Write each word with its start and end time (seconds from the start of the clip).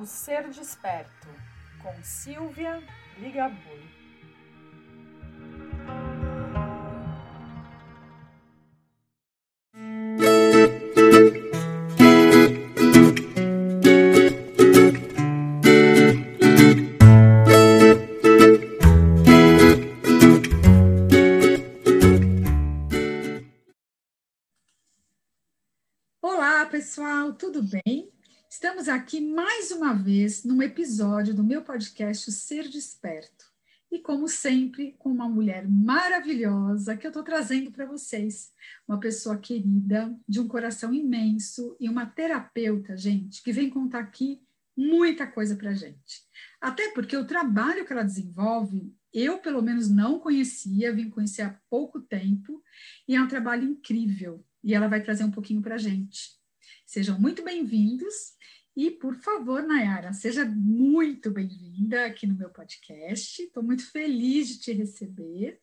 O 0.00 0.06
Ser 0.06 0.48
Desperto, 0.48 1.28
com 1.82 1.92
Silvia 2.02 2.82
Ligabui. 3.18 3.90
Olá, 26.22 26.64
pessoal, 26.64 27.34
tudo 27.34 27.62
bem? 27.62 27.89
Estamos 28.80 28.98
aqui 28.98 29.20
mais 29.20 29.70
uma 29.72 29.92
vez 29.92 30.42
num 30.42 30.62
episódio 30.62 31.34
do 31.34 31.44
meu 31.44 31.60
podcast 31.60 32.32
Ser 32.32 32.66
Desperto. 32.66 33.44
E 33.92 33.98
como 33.98 34.26
sempre, 34.26 34.96
com 34.98 35.10
uma 35.10 35.28
mulher 35.28 35.68
maravilhosa 35.68 36.96
que 36.96 37.06
eu 37.06 37.10
estou 37.10 37.22
trazendo 37.22 37.70
para 37.70 37.84
vocês. 37.84 38.50
Uma 38.88 38.98
pessoa 38.98 39.36
querida, 39.36 40.16
de 40.26 40.40
um 40.40 40.48
coração 40.48 40.94
imenso 40.94 41.76
e 41.78 41.90
uma 41.90 42.06
terapeuta, 42.06 42.96
gente, 42.96 43.42
que 43.42 43.52
vem 43.52 43.68
contar 43.68 43.98
aqui 43.98 44.40
muita 44.74 45.26
coisa 45.26 45.54
para 45.56 45.74
gente. 45.74 46.22
Até 46.58 46.90
porque 46.94 47.14
o 47.14 47.26
trabalho 47.26 47.84
que 47.84 47.92
ela 47.92 48.02
desenvolve, 48.02 48.94
eu 49.12 49.36
pelo 49.40 49.60
menos 49.60 49.90
não 49.90 50.18
conhecia, 50.18 50.94
vim 50.94 51.10
conhecer 51.10 51.42
há 51.42 51.60
pouco 51.68 52.00
tempo, 52.00 52.64
e 53.06 53.14
é 53.14 53.20
um 53.20 53.28
trabalho 53.28 53.62
incrível. 53.62 54.42
E 54.64 54.74
ela 54.74 54.88
vai 54.88 55.02
trazer 55.02 55.24
um 55.24 55.30
pouquinho 55.30 55.60
para 55.60 55.76
gente. 55.76 56.40
Sejam 56.86 57.20
muito 57.20 57.44
bem-vindos. 57.44 58.40
E, 58.76 58.90
por 58.90 59.14
favor, 59.16 59.62
Nayara, 59.62 60.12
seja 60.12 60.44
muito 60.44 61.30
bem-vinda 61.30 62.06
aqui 62.06 62.26
no 62.26 62.36
meu 62.36 62.50
podcast. 62.50 63.42
Estou 63.42 63.62
muito 63.62 63.90
feliz 63.90 64.48
de 64.48 64.60
te 64.60 64.72
receber. 64.72 65.60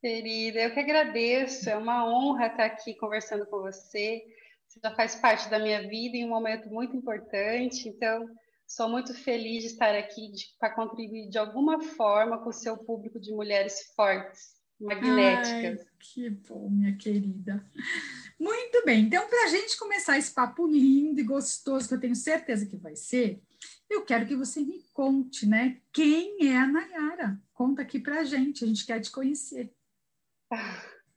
Querida, 0.00 0.60
eu 0.60 0.72
que 0.72 0.80
agradeço. 0.80 1.68
É 1.68 1.76
uma 1.76 2.08
honra 2.08 2.46
estar 2.46 2.64
aqui 2.66 2.94
conversando 2.94 3.44
com 3.46 3.60
você. 3.60 4.22
Você 4.68 4.80
já 4.82 4.94
faz 4.94 5.16
parte 5.16 5.50
da 5.50 5.58
minha 5.58 5.88
vida 5.88 6.16
em 6.16 6.24
um 6.24 6.28
momento 6.28 6.68
muito 6.68 6.96
importante. 6.96 7.88
Então, 7.88 8.28
sou 8.66 8.88
muito 8.88 9.12
feliz 9.12 9.64
de 9.64 9.70
estar 9.70 9.94
aqui 9.94 10.30
para 10.58 10.74
contribuir 10.74 11.28
de 11.28 11.38
alguma 11.38 11.82
forma 11.82 12.38
com 12.38 12.50
o 12.50 12.52
seu 12.52 12.76
público 12.76 13.18
de 13.18 13.32
mulheres 13.32 13.92
fortes, 13.96 14.54
magnéticas. 14.80 15.80
Ai, 15.80 15.86
que 15.98 16.30
bom, 16.30 16.70
minha 16.70 16.96
querida. 16.96 17.64
Muito 18.38 18.84
bem, 18.84 19.04
então, 19.04 19.26
para 19.28 19.44
a 19.44 19.48
gente 19.48 19.78
começar 19.78 20.18
esse 20.18 20.32
papo 20.32 20.66
lindo 20.66 21.18
e 21.20 21.24
gostoso, 21.24 21.88
que 21.88 21.94
eu 21.94 22.00
tenho 22.00 22.14
certeza 22.14 22.66
que 22.66 22.76
vai 22.76 22.94
ser, 22.94 23.40
eu 23.88 24.04
quero 24.04 24.26
que 24.26 24.36
você 24.36 24.60
me 24.60 24.84
conte, 24.92 25.46
né? 25.46 25.80
Quem 25.92 26.48
é 26.48 26.56
a 26.56 26.66
Nayara? 26.66 27.40
Conta 27.54 27.82
aqui 27.82 27.98
para 27.98 28.20
a 28.20 28.24
gente, 28.24 28.62
a 28.62 28.66
gente 28.66 28.84
quer 28.84 29.00
te 29.00 29.10
conhecer. 29.10 29.72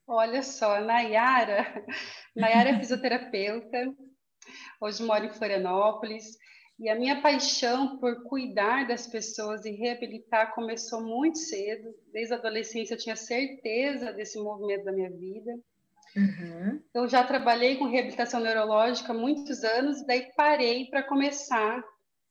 Olha 0.07 0.41
só, 0.41 0.79
Nayara, 0.81 1.85
Nayara 2.35 2.69
é 2.69 2.79
fisioterapeuta, 2.79 3.93
hoje 4.79 5.03
moro 5.03 5.25
em 5.25 5.33
Florianópolis, 5.33 6.37
e 6.79 6.87
a 6.87 6.95
minha 6.95 7.21
paixão 7.21 7.97
por 7.97 8.23
cuidar 8.23 8.87
das 8.87 9.05
pessoas 9.05 9.65
e 9.65 9.71
reabilitar 9.71 10.55
começou 10.55 11.01
muito 11.03 11.37
cedo. 11.37 11.93
Desde 12.13 12.33
a 12.33 12.37
adolescência 12.37 12.93
eu 12.93 12.97
tinha 12.97 13.17
certeza 13.17 14.13
desse 14.13 14.39
movimento 14.39 14.85
da 14.85 14.93
minha 14.93 15.11
vida. 15.11 15.59
Uhum. 16.15 16.81
Eu 16.93 17.07
já 17.07 17.23
trabalhei 17.23 17.77
com 17.77 17.85
reabilitação 17.85 18.39
neurológica 18.39 19.13
muitos 19.13 19.63
anos, 19.63 20.05
daí 20.05 20.31
parei 20.35 20.85
para 20.85 21.03
começar 21.03 21.83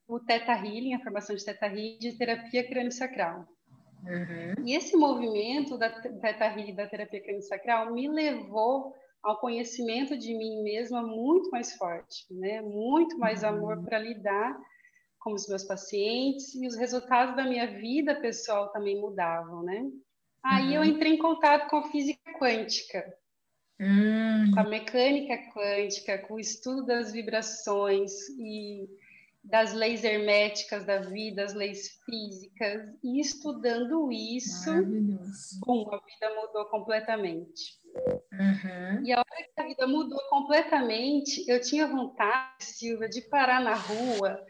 o 0.07 0.19
Theta 0.19 0.53
Healing, 0.53 0.95
a 0.95 1.03
formação 1.03 1.35
de 1.35 1.45
Theta 1.45 1.67
Healing, 1.67 1.99
de 1.99 2.17
terapia 2.17 2.67
crânio-sacral. 2.67 3.47
Uhum. 4.03 4.65
E 4.65 4.75
esse 4.75 4.95
movimento 4.95 5.77
da 5.77 5.89
Theta 5.89 6.45
Healing, 6.45 6.75
da 6.75 6.87
terapia 6.87 7.21
crânio-sacral, 7.21 7.93
me 7.93 8.07
levou 8.07 8.93
ao 9.21 9.39
conhecimento 9.39 10.17
de 10.17 10.33
mim 10.33 10.63
mesma 10.63 11.01
muito 11.01 11.49
mais 11.51 11.75
forte, 11.75 12.25
né? 12.31 12.61
Muito 12.61 13.17
mais 13.17 13.43
uhum. 13.43 13.49
amor 13.49 13.83
para 13.83 13.99
lidar 13.99 14.57
com 15.19 15.33
os 15.33 15.47
meus 15.47 15.63
pacientes 15.63 16.55
e 16.55 16.65
os 16.65 16.77
resultados 16.77 17.35
da 17.35 17.43
minha 17.43 17.67
vida 17.67 18.15
pessoal 18.21 18.71
também 18.71 18.99
mudavam, 18.99 19.63
né? 19.63 19.83
Aí 20.43 20.73
eu 20.73 20.81
uhum. 20.81 20.87
entrei 20.87 21.13
em 21.13 21.17
contato 21.17 21.69
com 21.69 21.77
a 21.77 21.91
física 21.91 22.19
quântica, 22.39 23.13
Hum. 23.79 24.51
Com 24.53 24.59
a 24.59 24.63
mecânica 24.63 25.37
quântica, 25.53 26.17
com 26.19 26.33
o 26.35 26.39
estudo 26.39 26.85
das 26.85 27.13
vibrações 27.13 28.11
e 28.37 28.89
das 29.43 29.73
leis 29.73 30.03
herméticas 30.03 30.85
da 30.85 30.99
vida, 30.99 31.43
as 31.43 31.53
leis 31.53 31.97
físicas, 32.05 32.83
e 33.03 33.21
estudando 33.21 34.11
isso, 34.11 34.69
a 34.69 34.81
vida 34.81 36.35
mudou 36.35 36.65
completamente. 36.65 37.79
Uhum. 38.33 39.05
E 39.05 39.13
a 39.13 39.19
hora 39.19 39.43
que 39.55 39.61
a 39.61 39.65
vida 39.65 39.87
mudou 39.87 40.19
completamente, 40.29 41.43
eu 41.47 41.61
tinha 41.61 41.87
vontade, 41.87 42.65
Silvia, 42.65 43.07
de 43.07 43.21
parar 43.21 43.61
na 43.61 43.75
rua 43.75 44.45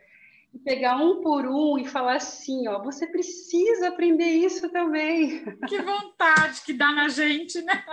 e 0.54 0.60
pegar 0.60 0.98
um 0.98 1.22
por 1.22 1.46
um 1.46 1.78
e 1.78 1.86
falar 1.86 2.16
assim, 2.16 2.68
ó, 2.68 2.84
você 2.84 3.06
precisa 3.08 3.90
aprender 3.90 4.26
isso 4.26 4.70
também. 4.72 5.46
Que 5.68 5.82
vontade 5.82 6.62
que 6.66 6.74
dá 6.74 6.92
na 6.92 7.08
gente, 7.08 7.62
né? 7.62 7.86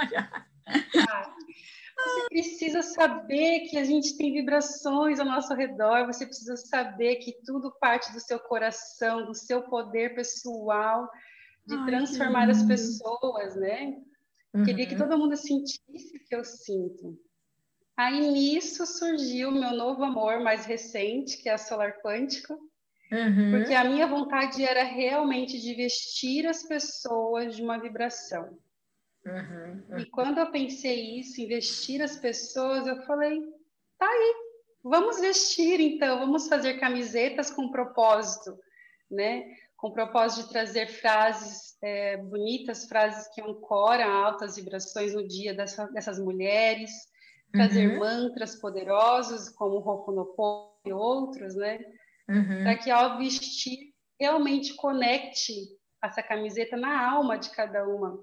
Você 1.99 2.29
precisa 2.29 2.83
saber 2.83 3.61
que 3.69 3.79
a 3.79 3.85
gente 3.85 4.17
tem 4.19 4.33
vibrações 4.33 5.19
ao 5.19 5.27
nosso 5.27 5.55
redor, 5.55 6.07
você 6.07 6.27
precisa 6.27 6.57
saber 6.57 7.17
que 7.17 7.33
tudo 7.45 7.75
parte 7.81 8.13
do 8.13 8.21
seu 8.21 8.39
coração, 8.39 9.25
do 9.25 9.35
seu 9.35 9.63
poder 9.63 10.15
pessoal, 10.15 11.11
de 11.67 11.75
Ai, 11.75 11.87
transformar 11.87 12.51
as 12.51 12.63
pessoas, 12.63 13.57
né? 13.57 13.97
Uhum. 14.55 14.65
Queria 14.65 14.87
que 14.87 14.95
uhum. 14.95 15.01
todo 15.01 15.19
mundo 15.19 15.37
sentisse 15.37 16.17
o 16.17 16.25
que 16.29 16.35
eu 16.35 16.45
sinto. 16.45 17.19
Aí 17.97 18.31
nisso 18.31 18.85
surgiu 18.87 19.51
meu 19.51 19.73
novo 19.73 20.05
amor 20.05 20.41
mais 20.41 20.67
recente, 20.67 21.39
que 21.39 21.49
é 21.49 21.55
a 21.55 21.59
Solar 21.59 22.03
Quântico, 22.03 22.53
uhum. 23.11 23.53
porque 23.53 23.73
a 23.73 23.85
minha 23.85 24.07
vontade 24.07 24.63
era 24.63 24.85
realmente 24.85 25.59
de 25.59 25.75
vestir 25.75 26.47
as 26.47 26.63
pessoas 26.63 27.57
de 27.57 27.63
uma 27.63 27.81
vibração. 27.81 28.59
Uhum, 29.27 29.85
uhum. 29.91 29.99
E 29.99 30.07
quando 30.07 30.39
eu 30.39 30.51
pensei 30.53 31.19
isso, 31.19 31.41
investir 31.41 32.01
as 32.01 32.17
pessoas, 32.17 32.87
eu 32.87 33.03
falei, 33.03 33.43
tá 33.99 34.07
aí, 34.07 34.35
vamos 34.85 35.21
vestir 35.21 35.81
então, 35.81 36.21
vamos 36.21 36.49
fazer 36.49 36.75
camisetas 36.75 37.51
com 37.51 37.71
propósito, 37.71 38.57
né? 39.11 39.45
Com 39.77 39.91
propósito 39.91 40.47
de 40.47 40.53
trazer 40.53 40.87
frases 40.87 41.77
é, 41.83 42.17
bonitas, 42.17 42.87
frases 42.87 43.29
que 43.35 43.43
ancoram 43.43 44.11
altas 44.11 44.57
vibrações 44.57 45.13
no 45.13 45.27
dia 45.27 45.53
dessa, 45.53 45.87
dessas 45.89 46.21
mulheres, 46.21 46.91
trazer 47.53 47.89
uhum. 47.89 47.99
mantras 47.99 48.55
poderosos 48.55 49.49
como 49.51 49.77
o 49.77 49.87
Ho'oponopono 49.87 50.71
e 50.87 50.93
outros, 50.93 51.57
né? 51.57 51.81
Uhum. 52.29 52.63
Para 52.63 52.77
que 52.77 52.91
ao 52.91 53.19
vestir 53.19 53.93
realmente 54.21 54.75
conecte 54.75 55.53
essa 56.03 56.23
camiseta 56.23 56.77
na 56.77 57.11
alma 57.11 57.37
de 57.39 57.51
cada 57.51 57.87
uma 57.87 58.19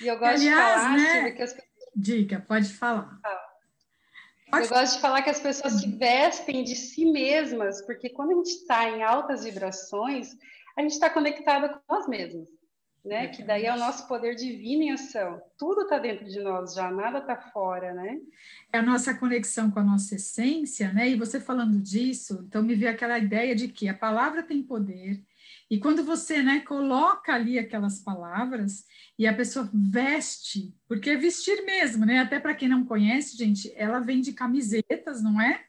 e 0.00 0.06
eu 0.06 0.18
gosto 0.18 0.34
Aliás, 0.34 0.42
de 0.42 0.50
falar, 0.50 0.96
né? 0.96 1.30
Que 1.30 1.42
as 1.42 1.52
pessoas... 1.52 1.74
Dica, 1.96 2.44
pode 2.46 2.72
falar. 2.72 3.18
Ah. 3.24 3.44
Eu 4.52 4.68
gosto 4.68 4.94
de 4.94 5.00
falar 5.00 5.22
que 5.22 5.30
as 5.30 5.40
pessoas 5.40 5.74
se 5.74 5.96
vestem 5.96 6.62
de 6.62 6.76
si 6.76 7.10
mesmas, 7.10 7.84
porque 7.84 8.10
quando 8.10 8.32
a 8.32 8.34
gente 8.34 8.50
está 8.50 8.88
em 8.88 9.02
altas 9.02 9.44
vibrações, 9.44 10.36
a 10.76 10.82
gente 10.82 10.92
está 10.92 11.10
conectada 11.10 11.68
com 11.68 11.80
nós 11.88 12.06
mesmos, 12.06 12.48
né? 13.04 13.28
Que 13.28 13.42
daí 13.42 13.66
é 13.66 13.74
o 13.74 13.78
nosso 13.78 14.06
poder 14.06 14.34
divino 14.36 14.82
em 14.82 14.92
ação. 14.92 15.42
Tudo 15.58 15.82
está 15.82 15.98
dentro 15.98 16.24
de 16.26 16.40
nós 16.40 16.74
já, 16.74 16.90
nada 16.90 17.18
está 17.18 17.36
fora, 17.36 17.92
né? 17.94 18.18
É 18.72 18.78
a 18.78 18.82
nossa 18.82 19.14
conexão 19.14 19.70
com 19.70 19.80
a 19.80 19.84
nossa 19.84 20.14
essência, 20.14 20.92
né? 20.92 21.08
E 21.08 21.16
você 21.16 21.40
falando 21.40 21.80
disso, 21.80 22.44
então 22.46 22.62
me 22.62 22.74
veio 22.74 22.92
aquela 22.92 23.18
ideia 23.18 23.56
de 23.56 23.68
que 23.68 23.88
a 23.88 23.94
palavra 23.94 24.42
tem 24.42 24.62
poder, 24.62 25.20
e 25.74 25.80
quando 25.80 26.04
você 26.04 26.40
né, 26.40 26.60
coloca 26.60 27.34
ali 27.34 27.58
aquelas 27.58 27.98
palavras 27.98 28.84
e 29.18 29.26
a 29.26 29.34
pessoa 29.34 29.68
veste, 29.74 30.72
porque 30.86 31.10
é 31.10 31.16
vestir 31.16 31.64
mesmo, 31.64 32.06
né? 32.06 32.20
Até 32.20 32.38
para 32.38 32.54
quem 32.54 32.68
não 32.68 32.84
conhece, 32.84 33.36
gente, 33.36 33.72
ela 33.74 33.98
vem 33.98 34.20
de 34.20 34.32
camisetas, 34.32 35.20
não 35.20 35.40
é? 35.40 35.64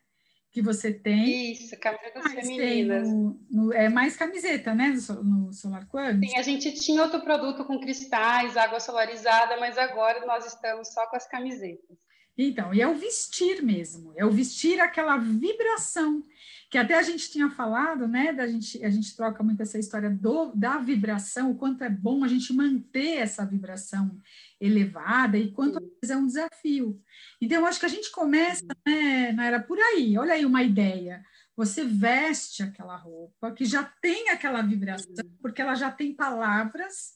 Que 0.51 0.61
você 0.61 0.93
tem. 0.93 1.53
Isso, 1.53 1.75
camisetas 1.79 2.31
femininas. 2.33 3.09
No, 3.09 3.39
no, 3.49 3.73
é 3.73 3.89
mais 3.89 4.15
camiseta, 4.15 4.75
né? 4.75 4.95
No, 5.09 5.23
no 5.23 5.53
Solar 5.53 5.87
Quantum. 5.87 6.27
Sim, 6.27 6.37
a 6.37 6.43
gente 6.43 6.71
tinha 6.75 7.01
outro 7.01 7.21
produto 7.21 7.65
com 7.65 7.79
cristais, 7.79 8.55
água 8.55 8.79
solarizada, 8.79 9.57
mas 9.59 9.75
agora 9.75 10.23
nós 10.27 10.45
estamos 10.45 10.93
só 10.93 11.07
com 11.07 11.15
as 11.15 11.27
camisetas. 11.27 11.97
Então, 12.37 12.73
e 12.73 12.81
é 12.81 12.87
o 12.87 12.95
vestir 12.95 13.61
mesmo, 13.63 14.13
é 14.15 14.25
o 14.25 14.31
vestir 14.31 14.79
aquela 14.79 15.17
vibração 15.17 16.23
que 16.69 16.77
até 16.77 16.95
a 16.95 17.01
gente 17.01 17.31
tinha 17.31 17.49
falado, 17.49 18.07
né, 18.07 18.33
da 18.33 18.45
gente, 18.47 18.83
a 18.83 18.89
gente 18.89 19.15
troca 19.15 19.41
muito 19.41 19.61
essa 19.61 19.79
história 19.79 20.09
do, 20.09 20.51
da 20.53 20.77
vibração, 20.77 21.51
o 21.51 21.55
quanto 21.55 21.83
é 21.83 21.89
bom 21.89 22.23
a 22.23 22.27
gente 22.27 22.51
manter 22.51 23.19
essa 23.19 23.45
vibração 23.45 24.19
elevada 24.59 25.37
e 25.37 25.51
quanto 25.51 25.79
é 26.03 26.17
um 26.17 26.27
desafio. 26.27 27.01
Então, 27.39 27.61
eu 27.61 27.65
acho 27.65 27.79
que 27.79 27.85
a 27.85 27.89
gente 27.89 28.11
começa, 28.11 28.65
né, 28.85 29.35
era 29.39 29.61
por 29.61 29.79
aí, 29.79 30.17
olha 30.17 30.33
aí 30.33 30.45
uma 30.45 30.63
ideia. 30.63 31.23
você 31.55 31.85
veste 31.85 32.61
aquela 32.61 32.97
roupa 32.97 33.53
que 33.53 33.63
já 33.63 33.83
tem 34.01 34.29
aquela 34.29 34.61
vibração, 34.61 35.25
porque 35.41 35.61
ela 35.61 35.75
já 35.75 35.89
tem 35.89 36.13
palavras, 36.13 37.13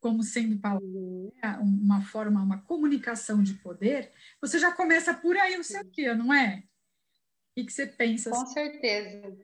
como 0.00 0.22
sendo 0.22 0.54
né, 0.54 1.58
uma 1.60 2.02
forma, 2.02 2.42
uma 2.42 2.62
comunicação 2.62 3.42
de 3.42 3.54
poder, 3.54 4.12
você 4.40 4.58
já 4.58 4.72
começa 4.72 5.14
por 5.14 5.36
aí 5.36 5.58
o 5.58 5.64
seu 5.64 5.82
dia, 5.84 6.14
não 6.14 6.32
é? 6.32 6.62
O 7.56 7.64
que 7.64 7.70
você 7.72 7.86
pensa? 7.86 8.30
Com 8.30 8.46
certeza. 8.46 9.36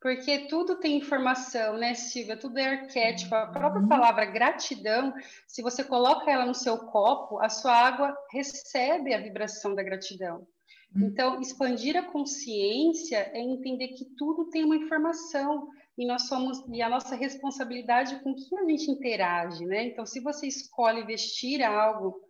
Porque 0.00 0.46
tudo 0.48 0.80
tem 0.80 0.96
informação, 0.96 1.76
né, 1.76 1.94
Silvia? 1.94 2.36
Tudo 2.36 2.58
é 2.58 2.68
arquétipo. 2.68 3.34
A 3.34 3.46
própria 3.48 3.82
uhum. 3.82 3.88
palavra 3.88 4.24
gratidão, 4.24 5.12
se 5.46 5.60
você 5.60 5.84
coloca 5.84 6.30
ela 6.30 6.46
no 6.46 6.54
seu 6.54 6.78
copo, 6.78 7.38
a 7.38 7.50
sua 7.50 7.74
água 7.74 8.16
recebe 8.32 9.12
a 9.12 9.20
vibração 9.20 9.74
da 9.74 9.82
gratidão. 9.82 10.46
Uhum. 10.94 11.06
Então, 11.06 11.40
expandir 11.40 11.96
a 11.96 12.02
consciência 12.02 13.30
é 13.32 13.40
entender 13.40 13.88
que 13.88 14.04
tudo 14.16 14.50
tem 14.50 14.64
uma 14.64 14.76
informação 14.76 15.68
e 15.96 16.06
nós 16.06 16.26
somos 16.28 16.64
e 16.72 16.82
a 16.82 16.88
nossa 16.88 17.14
responsabilidade 17.14 18.22
com 18.22 18.34
quem 18.34 18.58
a 18.58 18.64
gente 18.68 18.90
interage, 18.90 19.64
né? 19.66 19.84
Então, 19.84 20.04
se 20.04 20.20
você 20.20 20.46
escolhe 20.46 21.04
vestir 21.04 21.62
algo 21.62 22.20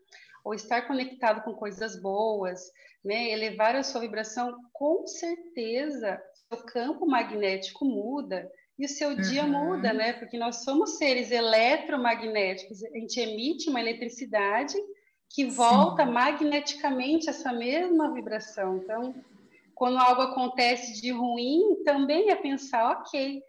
ou 0.45 0.55
estar 0.55 0.83
conectado 0.87 1.43
com 1.43 1.55
coisas 1.55 2.01
boas, 2.01 2.61
né, 3.05 3.31
elevar 3.31 3.77
a 3.77 3.83
sua 3.83 4.01
vibração, 4.01 4.57
com 4.73 5.07
certeza 5.07 6.21
o 6.53 6.57
campo 6.57 7.07
magnético 7.07 7.85
muda 7.85 8.51
e 8.79 8.85
o 8.85 8.89
seu 8.89 9.15
dia 9.15 9.45
uhum. 9.45 9.77
muda, 9.77 9.93
né? 9.93 10.15
Porque 10.15 10.39
nós 10.39 10.65
somos 10.65 10.97
seres 10.97 11.31
eletromagnéticos, 11.31 12.83
a 12.83 12.99
gente 12.99 13.21
emite 13.21 13.71
uma 13.71 13.81
eletricidade 13.81 14.75
que 15.31 15.45
volta 15.47 16.05
Sim. 16.05 16.11
magneticamente 16.11 17.31
essa 17.31 17.53
mesma 17.53 18.13
vibração. 18.13 18.79
Então, 18.79 19.15
quando 19.75 19.97
algo 19.99 20.23
acontece 20.23 21.01
de 21.01 21.13
ruim, 21.13 21.83
também 21.85 22.31
é 22.31 22.35
pensar, 22.35 22.99
ok, 22.99 23.41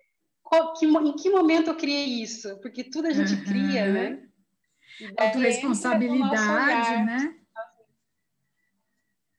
qual, 0.44 0.74
que, 0.74 0.86
em 0.86 1.16
que 1.16 1.30
momento 1.30 1.70
eu 1.70 1.76
criei 1.76 2.22
isso? 2.22 2.60
Porque 2.62 2.84
tudo 2.84 3.08
a 3.08 3.12
gente 3.12 3.34
uhum. 3.34 3.44
cria, 3.46 3.92
né? 3.92 4.24
Autoresponsabilidade, 5.18 7.06
né? 7.06 7.36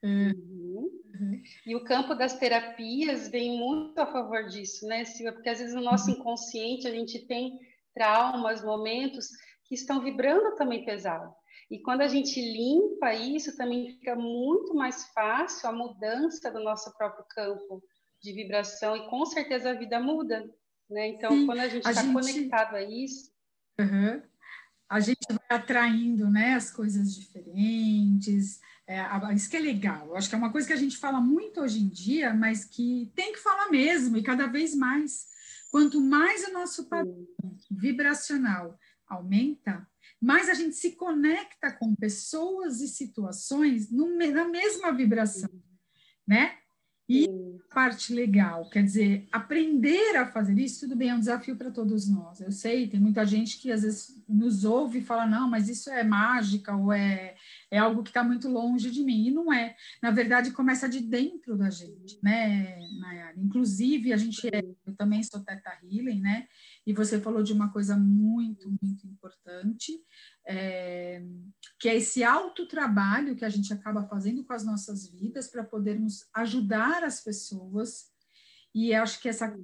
Uhum. 0.02 0.90
Uhum. 1.14 1.42
E 1.64 1.76
o 1.76 1.84
campo 1.84 2.14
das 2.14 2.36
terapias 2.36 3.28
vem 3.28 3.56
muito 3.56 3.96
a 4.00 4.06
favor 4.06 4.46
disso, 4.46 4.84
né, 4.86 5.04
Silvia? 5.04 5.32
Porque 5.32 5.48
às 5.48 5.60
vezes 5.60 5.74
no 5.74 5.80
nosso 5.80 6.10
uhum. 6.10 6.16
inconsciente 6.16 6.88
a 6.88 6.90
gente 6.90 7.20
tem 7.26 7.60
traumas, 7.94 8.64
momentos 8.64 9.28
que 9.64 9.74
estão 9.74 10.00
vibrando 10.00 10.56
também 10.56 10.84
pesado. 10.84 11.32
E 11.70 11.80
quando 11.80 12.02
a 12.02 12.08
gente 12.08 12.40
limpa 12.40 13.14
isso, 13.14 13.56
também 13.56 13.90
fica 13.90 14.14
muito 14.14 14.74
mais 14.74 15.06
fácil 15.08 15.68
a 15.68 15.72
mudança 15.72 16.50
do 16.50 16.60
nosso 16.60 16.96
próprio 16.96 17.24
campo 17.30 17.82
de 18.22 18.32
vibração 18.32 18.96
e 18.96 19.08
com 19.08 19.24
certeza 19.26 19.70
a 19.70 19.74
vida 19.74 19.98
muda, 19.98 20.48
né? 20.88 21.08
Então, 21.08 21.30
Sim, 21.32 21.46
quando 21.46 21.60
a 21.60 21.68
gente 21.68 21.88
está 21.88 22.02
gente... 22.02 22.12
conectado 22.12 22.76
a 22.76 22.82
isso, 22.82 23.32
uhum. 23.80 24.22
a 24.88 25.00
gente 25.00 25.26
vai 25.28 25.58
atraindo, 25.58 26.30
né, 26.30 26.54
as 26.54 26.70
coisas 26.70 27.14
diferentes, 27.14 28.60
é, 28.86 29.02
isso 29.34 29.48
que 29.48 29.56
é 29.56 29.60
legal. 29.60 30.08
Eu 30.08 30.16
acho 30.16 30.28
que 30.28 30.34
é 30.34 30.38
uma 30.38 30.52
coisa 30.52 30.66
que 30.66 30.72
a 30.72 30.76
gente 30.76 30.96
fala 30.96 31.20
muito 31.20 31.60
hoje 31.60 31.80
em 31.80 31.88
dia, 31.88 32.34
mas 32.34 32.64
que 32.64 33.10
tem 33.14 33.32
que 33.32 33.38
falar 33.38 33.70
mesmo, 33.70 34.16
e 34.16 34.22
cada 34.22 34.46
vez 34.46 34.74
mais. 34.74 35.32
Quanto 35.70 36.00
mais 36.00 36.46
o 36.46 36.52
nosso 36.52 36.86
padrão 36.88 37.26
vibracional 37.70 38.78
aumenta, 39.08 39.86
mais 40.22 40.48
a 40.48 40.54
gente 40.54 40.76
se 40.76 40.92
conecta 40.92 41.72
com 41.72 41.96
pessoas 41.96 42.80
e 42.80 42.86
situações 42.86 43.90
no, 43.90 44.16
na 44.16 44.46
mesma 44.46 44.92
vibração, 44.92 45.50
né? 46.24 46.58
E 47.08 47.26
a 47.70 47.74
parte 47.74 48.14
legal, 48.14 48.70
quer 48.70 48.84
dizer, 48.84 49.26
aprender 49.32 50.16
a 50.16 50.26
fazer 50.26 50.58
isso, 50.58 50.80
tudo 50.80 50.96
bem, 50.96 51.10
é 51.10 51.14
um 51.14 51.18
desafio 51.18 51.56
para 51.56 51.70
todos 51.70 52.08
nós. 52.08 52.40
Eu 52.40 52.52
sei, 52.52 52.86
tem 52.86 53.00
muita 53.00 53.26
gente 53.26 53.58
que 53.58 53.72
às 53.72 53.82
vezes 53.82 54.24
nos 54.28 54.64
ouve 54.64 55.00
e 55.00 55.04
fala, 55.04 55.26
não, 55.26 55.50
mas 55.50 55.68
isso 55.68 55.90
é 55.90 56.04
mágica 56.04 56.74
ou 56.74 56.92
é, 56.92 57.34
é 57.70 57.78
algo 57.78 58.02
que 58.02 58.10
está 58.10 58.22
muito 58.22 58.48
longe 58.48 58.90
de 58.90 59.02
mim. 59.02 59.26
E 59.26 59.30
não 59.30 59.52
é. 59.52 59.74
Na 60.00 60.10
verdade, 60.10 60.52
começa 60.52 60.88
de 60.88 61.00
dentro 61.00 61.56
da 61.56 61.68
gente, 61.68 62.18
né, 62.22 62.78
Nayara? 63.00 63.38
Inclusive, 63.38 64.12
a 64.12 64.16
gente 64.16 64.46
é, 64.46 64.62
eu 64.92 64.96
também 64.96 65.22
sou 65.22 65.40
Teta 65.40 65.78
Healing, 65.82 66.20
né? 66.20 66.46
E 66.86 66.92
você 66.92 67.20
falou 67.20 67.42
de 67.42 67.52
uma 67.52 67.72
coisa 67.72 67.96
muito, 67.96 68.68
muito 68.82 69.06
importante, 69.06 69.98
é, 70.46 71.22
que 71.80 71.88
é 71.88 71.96
esse 71.96 72.22
autotrabalho 72.22 73.34
que 73.34 73.44
a 73.44 73.48
gente 73.48 73.72
acaba 73.72 74.04
fazendo 74.04 74.44
com 74.44 74.52
as 74.52 74.64
nossas 74.64 75.08
vidas 75.08 75.48
para 75.48 75.64
podermos 75.64 76.26
ajudar 76.34 77.02
as 77.02 77.20
pessoas. 77.20 78.12
E 78.74 78.94
acho 78.94 79.20
que 79.20 79.28
essa 79.28 79.54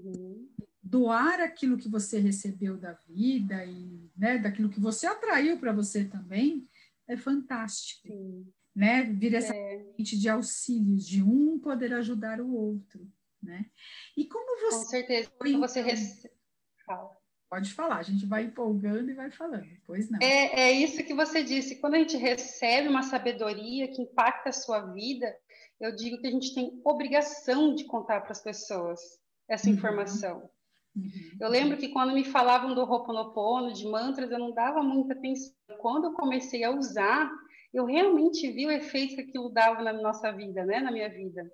doar 0.82 1.40
aquilo 1.40 1.76
que 1.76 1.88
você 1.88 2.18
recebeu 2.18 2.78
da 2.78 2.92
vida 3.06 3.64
e 3.64 4.10
né, 4.16 4.38
daquilo 4.38 4.70
que 4.70 4.80
você 4.80 5.06
atraiu 5.06 5.58
para 5.58 5.72
você 5.72 6.04
também 6.04 6.66
é 7.06 7.16
fantástico. 7.16 8.08
Sim. 8.08 8.46
Né? 8.74 9.02
Vir 9.04 9.34
essa 9.34 9.54
é. 9.54 9.84
de 9.98 10.28
auxílios, 10.28 11.06
de 11.06 11.22
um 11.22 11.58
poder 11.58 11.92
ajudar 11.94 12.40
o 12.40 12.54
outro. 12.54 13.10
Né? 13.42 13.66
E 14.16 14.26
como 14.26 14.60
você. 14.60 14.78
Com 14.78 14.84
certeza, 14.84 15.30
quando 15.38 15.60
você 15.60 15.80
recebe. 15.80 16.34
Pode 17.50 17.72
falar, 17.72 17.96
a 17.96 18.02
gente 18.02 18.26
vai 18.26 18.44
empolgando 18.44 19.10
e 19.10 19.14
vai 19.14 19.30
falando, 19.30 19.66
pois 19.86 20.10
não. 20.10 20.18
É, 20.20 20.68
é 20.68 20.72
isso 20.72 21.02
que 21.02 21.14
você 21.14 21.42
disse. 21.42 21.80
Quando 21.80 21.94
a 21.94 21.98
gente 21.98 22.16
recebe 22.16 22.88
uma 22.88 23.02
sabedoria 23.02 23.88
que 23.88 24.02
impacta 24.02 24.50
a 24.50 24.52
sua 24.52 24.80
vida, 24.92 25.34
eu 25.80 25.94
digo 25.94 26.18
que 26.20 26.26
a 26.26 26.30
gente 26.30 26.54
tem 26.54 26.80
obrigação 26.84 27.74
de 27.74 27.84
contar 27.84 28.20
para 28.20 28.32
as 28.32 28.42
pessoas 28.42 29.00
essa 29.48 29.68
uhum. 29.68 29.74
informação. 29.74 30.50
Uhum. 30.94 31.10
Eu 31.40 31.48
lembro 31.48 31.78
que 31.78 31.88
quando 31.88 32.12
me 32.12 32.24
falavam 32.24 32.74
do 32.74 32.82
Ho'oponopono, 32.82 33.72
de 33.72 33.86
mantras, 33.86 34.30
eu 34.30 34.38
não 34.38 34.52
dava 34.52 34.82
muita 34.82 35.14
atenção. 35.14 35.54
Quando 35.78 36.08
eu 36.08 36.12
comecei 36.12 36.64
a 36.64 36.70
usar, 36.70 37.30
eu 37.72 37.84
realmente 37.84 38.50
vi 38.50 38.66
o 38.66 38.70
efeito 38.70 39.14
que 39.14 39.22
aquilo 39.22 39.48
dava 39.48 39.82
na 39.82 39.92
nossa 39.92 40.30
vida, 40.32 40.66
né, 40.66 40.80
na 40.80 40.90
minha 40.90 41.08
vida. 41.08 41.50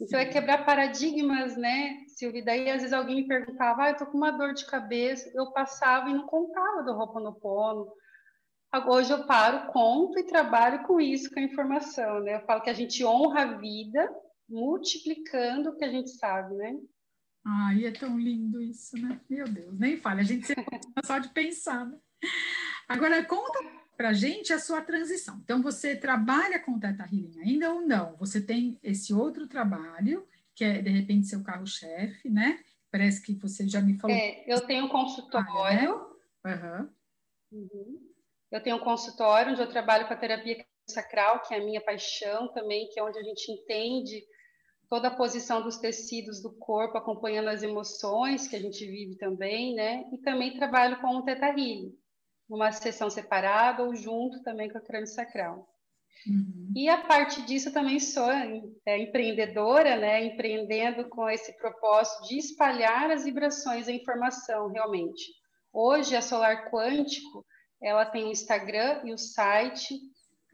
Então, 0.00 0.20
é 0.20 0.26
quebrar 0.26 0.64
paradigmas, 0.64 1.56
né, 1.56 2.04
Silvia? 2.06 2.44
Daí, 2.44 2.70
às 2.70 2.82
vezes, 2.82 2.92
alguém 2.92 3.16
me 3.16 3.28
perguntava, 3.28 3.82
ah, 3.82 3.90
eu 3.90 3.96
tô 3.96 4.06
com 4.06 4.16
uma 4.16 4.30
dor 4.30 4.54
de 4.54 4.64
cabeça. 4.66 5.30
Eu 5.34 5.52
passava 5.52 6.08
e 6.08 6.14
não 6.14 6.26
contava 6.26 6.82
do 6.84 6.92
Ho'oponopono. 6.92 7.92
Hoje 8.86 9.12
eu 9.12 9.26
paro, 9.26 9.72
conto 9.72 10.18
e 10.18 10.26
trabalho 10.26 10.84
com 10.84 11.00
isso, 11.00 11.30
com 11.30 11.40
a 11.40 11.42
informação, 11.42 12.20
né? 12.20 12.36
Eu 12.36 12.42
falo 12.42 12.60
que 12.60 12.70
a 12.70 12.74
gente 12.74 13.04
honra 13.04 13.42
a 13.42 13.56
vida 13.56 14.08
multiplicando 14.48 15.70
o 15.70 15.76
que 15.76 15.84
a 15.84 15.90
gente 15.90 16.10
sabe, 16.10 16.54
né? 16.54 16.76
Ai, 17.46 17.86
é 17.86 17.90
tão 17.90 18.18
lindo 18.18 18.60
isso, 18.60 18.96
né? 18.98 19.20
Meu 19.28 19.48
Deus, 19.48 19.78
nem 19.78 19.96
fale, 19.96 20.20
a 20.20 20.24
gente 20.24 20.46
se 20.46 20.54
só 21.04 21.18
de 21.18 21.30
pensar, 21.30 21.86
né? 21.86 21.98
Agora, 22.86 23.24
conta 23.24 23.58
para 23.98 24.10
a 24.10 24.12
gente 24.12 24.52
a 24.52 24.60
sua 24.60 24.80
transição. 24.80 25.40
Então, 25.42 25.60
você 25.60 25.96
trabalha 25.96 26.60
com 26.60 26.78
Teta 26.78 27.02
Healing 27.02 27.40
ainda 27.40 27.74
ou 27.74 27.80
não? 27.80 28.14
Você 28.18 28.40
tem 28.40 28.78
esse 28.80 29.12
outro 29.12 29.48
trabalho, 29.48 30.24
que 30.54 30.62
é, 30.64 30.80
de 30.80 30.88
repente, 30.88 31.26
seu 31.26 31.42
carro-chefe, 31.42 32.30
né? 32.30 32.60
Parece 32.92 33.20
que 33.20 33.34
você 33.34 33.68
já 33.68 33.80
me 33.80 33.98
falou. 33.98 34.16
É, 34.16 34.44
eu 34.46 34.60
tenho 34.60 34.84
um 34.84 34.88
consultório. 34.88 36.16
Uhum. 36.46 36.88
Uhum. 37.50 38.00
Eu 38.52 38.62
tenho 38.62 38.76
um 38.76 38.84
consultório 38.84 39.50
onde 39.50 39.60
eu 39.60 39.68
trabalho 39.68 40.06
com 40.06 40.14
a 40.14 40.16
terapia 40.16 40.64
sacral, 40.88 41.42
que 41.42 41.52
é 41.52 41.58
a 41.58 41.64
minha 41.64 41.80
paixão 41.80 42.46
também, 42.52 42.88
que 42.90 43.00
é 43.00 43.02
onde 43.02 43.18
a 43.18 43.22
gente 43.24 43.50
entende 43.50 44.24
toda 44.88 45.08
a 45.08 45.16
posição 45.16 45.60
dos 45.60 45.76
tecidos 45.76 46.40
do 46.40 46.52
corpo, 46.52 46.96
acompanhando 46.96 47.48
as 47.48 47.64
emoções 47.64 48.46
que 48.46 48.54
a 48.54 48.60
gente 48.60 48.86
vive 48.86 49.16
também, 49.16 49.74
né? 49.74 50.08
E 50.12 50.18
também 50.18 50.56
trabalho 50.56 51.00
com 51.00 51.16
o 51.16 51.22
Teta 51.22 51.48
Healing 51.48 51.98
numa 52.48 52.72
sessão 52.72 53.10
separada 53.10 53.82
ou 53.82 53.94
junto 53.94 54.42
também 54.42 54.70
com 54.70 54.78
a 54.78 54.80
crânio 54.80 55.06
sacral. 55.06 55.68
Uhum. 56.26 56.72
E 56.74 56.88
a 56.88 56.98
parte 56.98 57.42
disso 57.42 57.72
também 57.72 58.00
sou 58.00 58.30
é, 58.30 58.98
empreendedora, 58.98 59.96
né, 59.96 60.24
empreendendo 60.24 61.08
com 61.08 61.28
esse 61.28 61.56
propósito 61.58 62.28
de 62.28 62.38
espalhar 62.38 63.10
as 63.10 63.24
vibrações 63.24 63.86
e 63.86 63.92
a 63.92 63.94
informação 63.94 64.68
realmente. 64.68 65.22
Hoje 65.72 66.16
a 66.16 66.22
Solar 66.22 66.70
Quântico, 66.70 67.44
ela 67.80 68.04
tem 68.04 68.24
o 68.24 68.32
Instagram 68.32 69.02
e 69.04 69.12
o 69.12 69.18
site. 69.18 69.94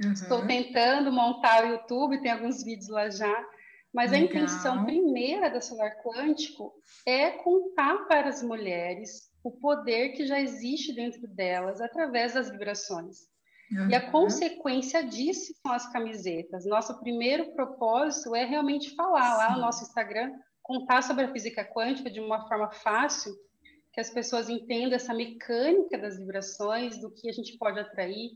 Uhum. 0.02 0.12
Estou 0.12 0.46
tentando 0.46 1.10
montar 1.12 1.64
o 1.64 1.68
YouTube, 1.68 2.20
tem 2.20 2.32
alguns 2.32 2.62
vídeos 2.62 2.88
lá 2.88 3.08
já. 3.08 3.44
Mas 3.92 4.10
Legal. 4.10 4.26
a 4.26 4.30
intenção 4.30 4.84
primeira 4.84 5.48
da 5.48 5.60
Solar 5.60 6.02
Quântico 6.02 6.74
é 7.06 7.30
contar 7.30 8.06
para 8.06 8.28
as 8.28 8.42
mulheres 8.42 9.30
o 9.44 9.52
poder 9.52 10.10
que 10.10 10.26
já 10.26 10.40
existe 10.40 10.94
dentro 10.94 11.28
delas 11.28 11.80
através 11.80 12.32
das 12.32 12.50
vibrações. 12.50 13.28
Uhum. 13.70 13.90
E 13.90 13.94
a 13.94 14.10
consequência 14.10 15.06
disso 15.06 15.52
são 15.62 15.72
as 15.72 15.86
camisetas. 15.92 16.64
Nosso 16.64 16.98
primeiro 17.00 17.52
propósito 17.54 18.34
é 18.34 18.44
realmente 18.44 18.94
falar 18.94 19.32
Sim. 19.32 19.36
lá 19.36 19.54
no 19.54 19.60
nosso 19.60 19.84
Instagram, 19.84 20.32
contar 20.62 21.02
sobre 21.02 21.24
a 21.24 21.32
física 21.32 21.62
quântica 21.62 22.10
de 22.10 22.20
uma 22.20 22.48
forma 22.48 22.70
fácil, 22.72 23.34
que 23.92 24.00
as 24.00 24.10
pessoas 24.10 24.48
entendam 24.48 24.94
essa 24.94 25.12
mecânica 25.12 25.98
das 25.98 26.18
vibrações, 26.18 26.98
do 26.98 27.10
que 27.10 27.28
a 27.28 27.32
gente 27.32 27.56
pode 27.58 27.78
atrair, 27.78 28.30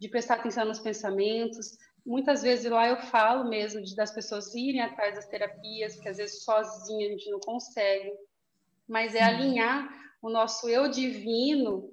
de 0.00 0.08
prestar 0.08 0.34
atenção 0.34 0.64
nos 0.64 0.80
pensamentos, 0.80 1.78
muitas 2.04 2.42
vezes 2.42 2.70
lá 2.70 2.88
eu 2.88 2.96
falo 3.02 3.48
mesmo 3.48 3.82
de, 3.82 3.94
das 3.94 4.10
pessoas 4.10 4.54
irem 4.54 4.80
atrás 4.80 5.14
das 5.14 5.28
terapias, 5.28 5.96
que 5.96 6.08
às 6.08 6.16
vezes 6.16 6.42
sozinha 6.42 7.06
a 7.06 7.10
gente 7.10 7.30
não 7.30 7.38
consegue, 7.38 8.12
mas 8.88 9.14
é 9.14 9.22
alinhar 9.22 9.88
o 10.22 10.30
nosso 10.30 10.68
eu 10.68 10.90
divino 10.90 11.90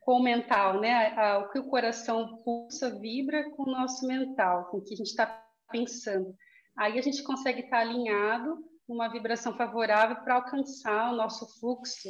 com 0.00 0.20
o 0.20 0.22
mental, 0.22 0.80
né? 0.80 1.14
O 1.38 1.48
que 1.50 1.58
o 1.58 1.68
coração 1.68 2.38
pulsa, 2.44 2.98
vibra 2.98 3.50
com 3.50 3.64
o 3.64 3.72
nosso 3.72 4.06
mental, 4.06 4.66
com 4.70 4.78
o 4.78 4.82
que 4.82 4.94
a 4.94 4.96
gente 4.96 5.08
está 5.08 5.44
pensando. 5.70 6.34
Aí 6.78 6.98
a 6.98 7.02
gente 7.02 7.22
consegue 7.22 7.62
estar 7.62 7.78
tá 7.78 7.82
alinhado 7.82 8.64
numa 8.88 9.08
vibração 9.08 9.56
favorável 9.56 10.16
para 10.22 10.34
alcançar 10.34 11.12
o 11.12 11.16
nosso 11.16 11.58
fluxo, 11.58 12.08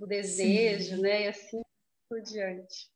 o 0.00 0.06
desejo, 0.06 0.96
Sim. 0.96 1.02
né? 1.02 1.24
E 1.24 1.28
assim 1.28 1.60
por 2.08 2.20
diante. 2.22 2.90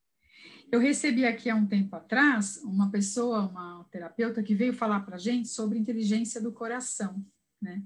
Eu 0.72 0.80
recebi 0.80 1.26
aqui 1.26 1.50
há 1.50 1.54
um 1.54 1.66
tempo 1.66 1.94
atrás 1.96 2.56
uma 2.62 2.90
pessoa, 2.90 3.40
uma 3.40 3.86
terapeuta, 3.90 4.42
que 4.42 4.54
veio 4.54 4.72
falar 4.72 5.00
para 5.00 5.16
a 5.16 5.18
gente 5.18 5.48
sobre 5.48 5.78
inteligência 5.78 6.40
do 6.40 6.52
coração, 6.52 7.24
né? 7.60 7.82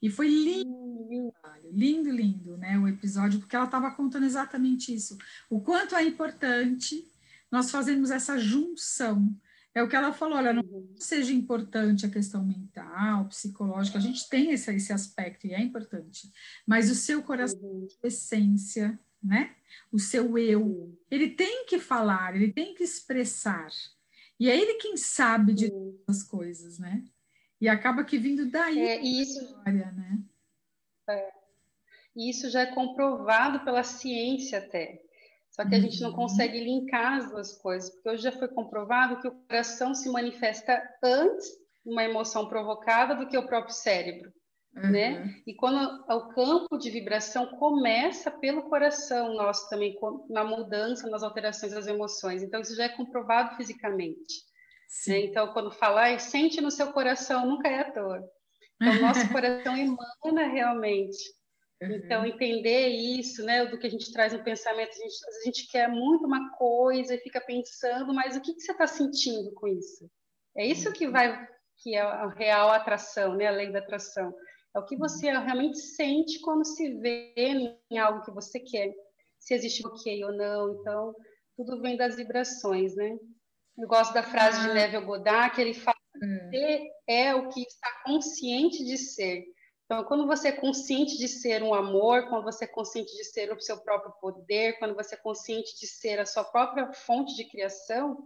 E 0.00 0.08
foi 0.08 0.28
lindo, 0.28 1.32
lindo, 1.72 2.10
lindo, 2.10 2.56
né, 2.56 2.78
o 2.78 2.88
episódio, 2.88 3.40
porque 3.40 3.54
ela 3.54 3.64
estava 3.64 3.90
contando 3.90 4.24
exatamente 4.24 4.94
isso. 4.94 5.18
O 5.50 5.60
quanto 5.60 5.94
é 5.94 6.04
importante 6.04 7.10
nós 7.50 7.70
fazermos 7.70 8.10
essa 8.10 8.38
junção. 8.38 9.34
É 9.74 9.82
o 9.82 9.88
que 9.88 9.96
ela 9.96 10.12
falou, 10.12 10.38
olha, 10.38 10.52
não 10.52 10.62
uhum. 10.62 10.94
seja 10.96 11.32
importante 11.32 12.04
a 12.04 12.10
questão 12.10 12.44
mental, 12.44 13.26
psicológica, 13.26 13.98
a 13.98 14.00
gente 14.00 14.28
tem 14.28 14.50
esse, 14.50 14.74
esse 14.74 14.92
aspecto 14.92 15.46
e 15.46 15.54
é 15.54 15.60
importante, 15.60 16.32
mas 16.66 16.90
o 16.90 16.94
seu 16.94 17.22
coração, 17.22 17.60
uhum. 17.60 17.88
essência, 18.02 18.98
né? 19.22 19.54
O 19.92 19.98
seu 19.98 20.36
eu, 20.38 20.62
uhum. 20.62 20.96
ele 21.10 21.30
tem 21.30 21.66
que 21.66 21.78
falar, 21.78 22.34
ele 22.34 22.52
tem 22.52 22.74
que 22.74 22.82
expressar. 22.82 23.68
E 24.40 24.48
é 24.48 24.56
ele 24.56 24.74
quem 24.74 24.96
sabe 24.96 25.52
de 25.52 25.70
todas 25.70 26.00
as 26.08 26.22
coisas, 26.22 26.78
né? 26.78 27.04
E 27.60 27.68
acaba 27.68 28.04
que 28.04 28.18
vindo 28.18 28.50
daí 28.50 28.80
é, 28.80 29.00
isso, 29.00 29.42
história, 29.42 29.92
né? 29.92 30.18
É, 31.10 31.32
isso 32.14 32.50
já 32.50 32.60
é 32.60 32.66
comprovado 32.66 33.64
pela 33.64 33.82
ciência 33.82 34.58
até. 34.58 35.02
Só 35.50 35.64
que 35.68 35.74
a 35.74 35.80
gente 35.80 36.00
não 36.00 36.10
uhum. 36.10 36.16
consegue 36.16 36.62
linkar 36.62 37.14
as 37.14 37.30
duas 37.30 37.52
coisas, 37.60 37.90
porque 37.90 38.10
hoje 38.10 38.22
já 38.22 38.32
foi 38.32 38.46
comprovado 38.46 39.20
que 39.20 39.26
o 39.26 39.32
coração 39.32 39.92
se 39.92 40.08
manifesta 40.08 40.80
antes 41.02 41.48
de 41.84 41.90
uma 41.90 42.04
emoção 42.04 42.48
provocada 42.48 43.16
do 43.16 43.26
que 43.26 43.36
o 43.36 43.46
próprio 43.46 43.74
cérebro. 43.74 44.32
Né? 44.72 44.84
Uhum. 44.84 44.92
Né? 44.92 45.42
E 45.46 45.54
quando 45.54 46.04
o 46.08 46.28
campo 46.28 46.78
de 46.78 46.90
vibração 46.90 47.46
começa 47.58 48.30
pelo 48.30 48.68
coração 48.68 49.34
nosso 49.34 49.68
também, 49.68 49.98
na 50.28 50.44
mudança, 50.44 51.10
nas 51.10 51.24
alterações 51.24 51.72
das 51.72 51.88
emoções. 51.88 52.42
Então, 52.42 52.60
isso 52.60 52.76
já 52.76 52.84
é 52.84 52.88
comprovado 52.90 53.56
fisicamente. 53.56 54.47
Né? 55.06 55.20
Então, 55.20 55.52
quando 55.52 55.70
falar, 55.70 56.18
sente 56.18 56.60
no 56.60 56.70
seu 56.70 56.92
coração, 56.92 57.46
nunca 57.46 57.68
é 57.68 57.80
à 57.80 57.92
toa. 57.92 58.22
Então, 58.76 58.96
o 58.96 59.00
nosso 59.00 59.20
coração 59.32 59.76
emana 59.76 60.48
realmente. 60.48 61.18
Uhum. 61.82 61.92
Então, 61.92 62.26
entender 62.26 62.88
isso, 62.88 63.44
né, 63.44 63.66
do 63.66 63.78
que 63.78 63.86
a 63.86 63.90
gente 63.90 64.12
traz 64.12 64.32
no 64.32 64.42
pensamento, 64.42 64.90
a 64.90 64.94
gente, 64.94 65.16
a 65.26 65.44
gente 65.44 65.68
quer 65.68 65.88
muito 65.88 66.26
uma 66.26 66.50
coisa 66.56 67.14
e 67.14 67.20
fica 67.20 67.40
pensando, 67.40 68.12
mas 68.12 68.36
o 68.36 68.40
que, 68.40 68.54
que 68.54 68.60
você 68.60 68.72
está 68.72 68.86
sentindo 68.86 69.52
com 69.54 69.68
isso? 69.68 70.10
É 70.56 70.66
isso 70.66 70.92
que 70.92 71.08
vai, 71.08 71.46
que 71.76 71.94
é 71.94 72.00
a 72.00 72.28
real 72.28 72.70
atração, 72.70 73.34
né, 73.36 73.46
a 73.46 73.52
lei 73.52 73.70
da 73.70 73.78
atração. 73.78 74.34
É 74.74 74.78
o 74.78 74.84
que 74.84 74.96
você 74.96 75.32
uhum. 75.32 75.44
realmente 75.44 75.78
sente 75.78 76.40
quando 76.40 76.64
se 76.64 76.94
vê 76.94 77.32
em 77.90 77.98
algo 77.98 78.24
que 78.24 78.32
você 78.32 78.58
quer, 78.58 78.92
se 79.38 79.54
existe 79.54 79.82
bloqueio 79.82 80.28
ou 80.28 80.32
não. 80.32 80.74
Então, 80.74 81.14
tudo 81.56 81.80
vem 81.80 81.96
das 81.96 82.16
vibrações, 82.16 82.94
né? 82.96 83.16
Eu 83.78 83.86
gosto 83.86 84.12
da 84.12 84.24
frase 84.24 84.60
de 84.60 84.70
ah. 84.70 84.74
Neville 84.74 85.04
Goddard, 85.04 85.54
que 85.54 85.60
ele 85.60 85.74
fala 85.74 85.96
hum. 86.16 86.50
que 86.50 86.90
é 87.06 87.34
o 87.34 87.48
que 87.48 87.62
está 87.62 88.02
consciente 88.04 88.84
de 88.84 88.98
ser. 88.98 89.44
Então, 89.84 90.04
quando 90.04 90.26
você 90.26 90.48
é 90.48 90.52
consciente 90.52 91.16
de 91.16 91.28
ser 91.28 91.62
um 91.62 91.72
amor, 91.72 92.28
quando 92.28 92.44
você 92.44 92.64
é 92.64 92.68
consciente 92.68 93.16
de 93.16 93.24
ser 93.24 93.50
o 93.50 93.60
seu 93.60 93.78
próprio 93.78 94.12
poder, 94.20 94.78
quando 94.78 94.94
você 94.94 95.14
é 95.14 95.18
consciente 95.18 95.78
de 95.80 95.86
ser 95.86 96.18
a 96.18 96.26
sua 96.26 96.44
própria 96.44 96.92
fonte 96.92 97.34
de 97.34 97.48
criação, 97.48 98.22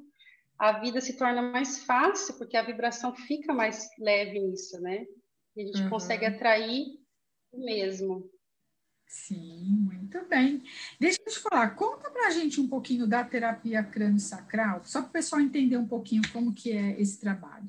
a 0.59 0.81
vida 0.81 1.01
se 1.01 1.17
torna 1.17 1.41
mais 1.41 1.85
fácil, 1.85 2.37
porque 2.37 2.57
a 2.57 2.65
vibração 2.65 3.15
fica 3.15 3.53
mais 3.53 3.89
leve 3.99 4.41
nisso, 4.41 4.81
né? 4.81 5.07
E 5.55 5.63
a 5.63 5.67
gente 5.67 5.83
uhum. 5.83 5.91
consegue 5.91 6.27
atrair 6.27 6.85
o 7.53 7.65
mesmo. 7.65 8.29
Sim, 9.07 9.67
muito 9.83 10.02
bem. 10.21 10.63
Deixa 11.01 11.19
eu 11.25 11.33
te 11.33 11.39
falar, 11.39 11.75
conta 11.75 12.11
para 12.11 12.27
a 12.27 12.31
gente 12.31 12.61
um 12.61 12.69
pouquinho 12.69 13.07
da 13.07 13.25
terapia 13.25 13.83
crânio-sacral, 13.83 14.83
só 14.85 15.01
para 15.01 15.09
o 15.09 15.13
pessoal 15.13 15.41
entender 15.41 15.77
um 15.77 15.87
pouquinho 15.87 16.23
como 16.33 16.53
que 16.53 16.73
é 16.73 17.01
esse 17.01 17.21
trabalho. 17.21 17.69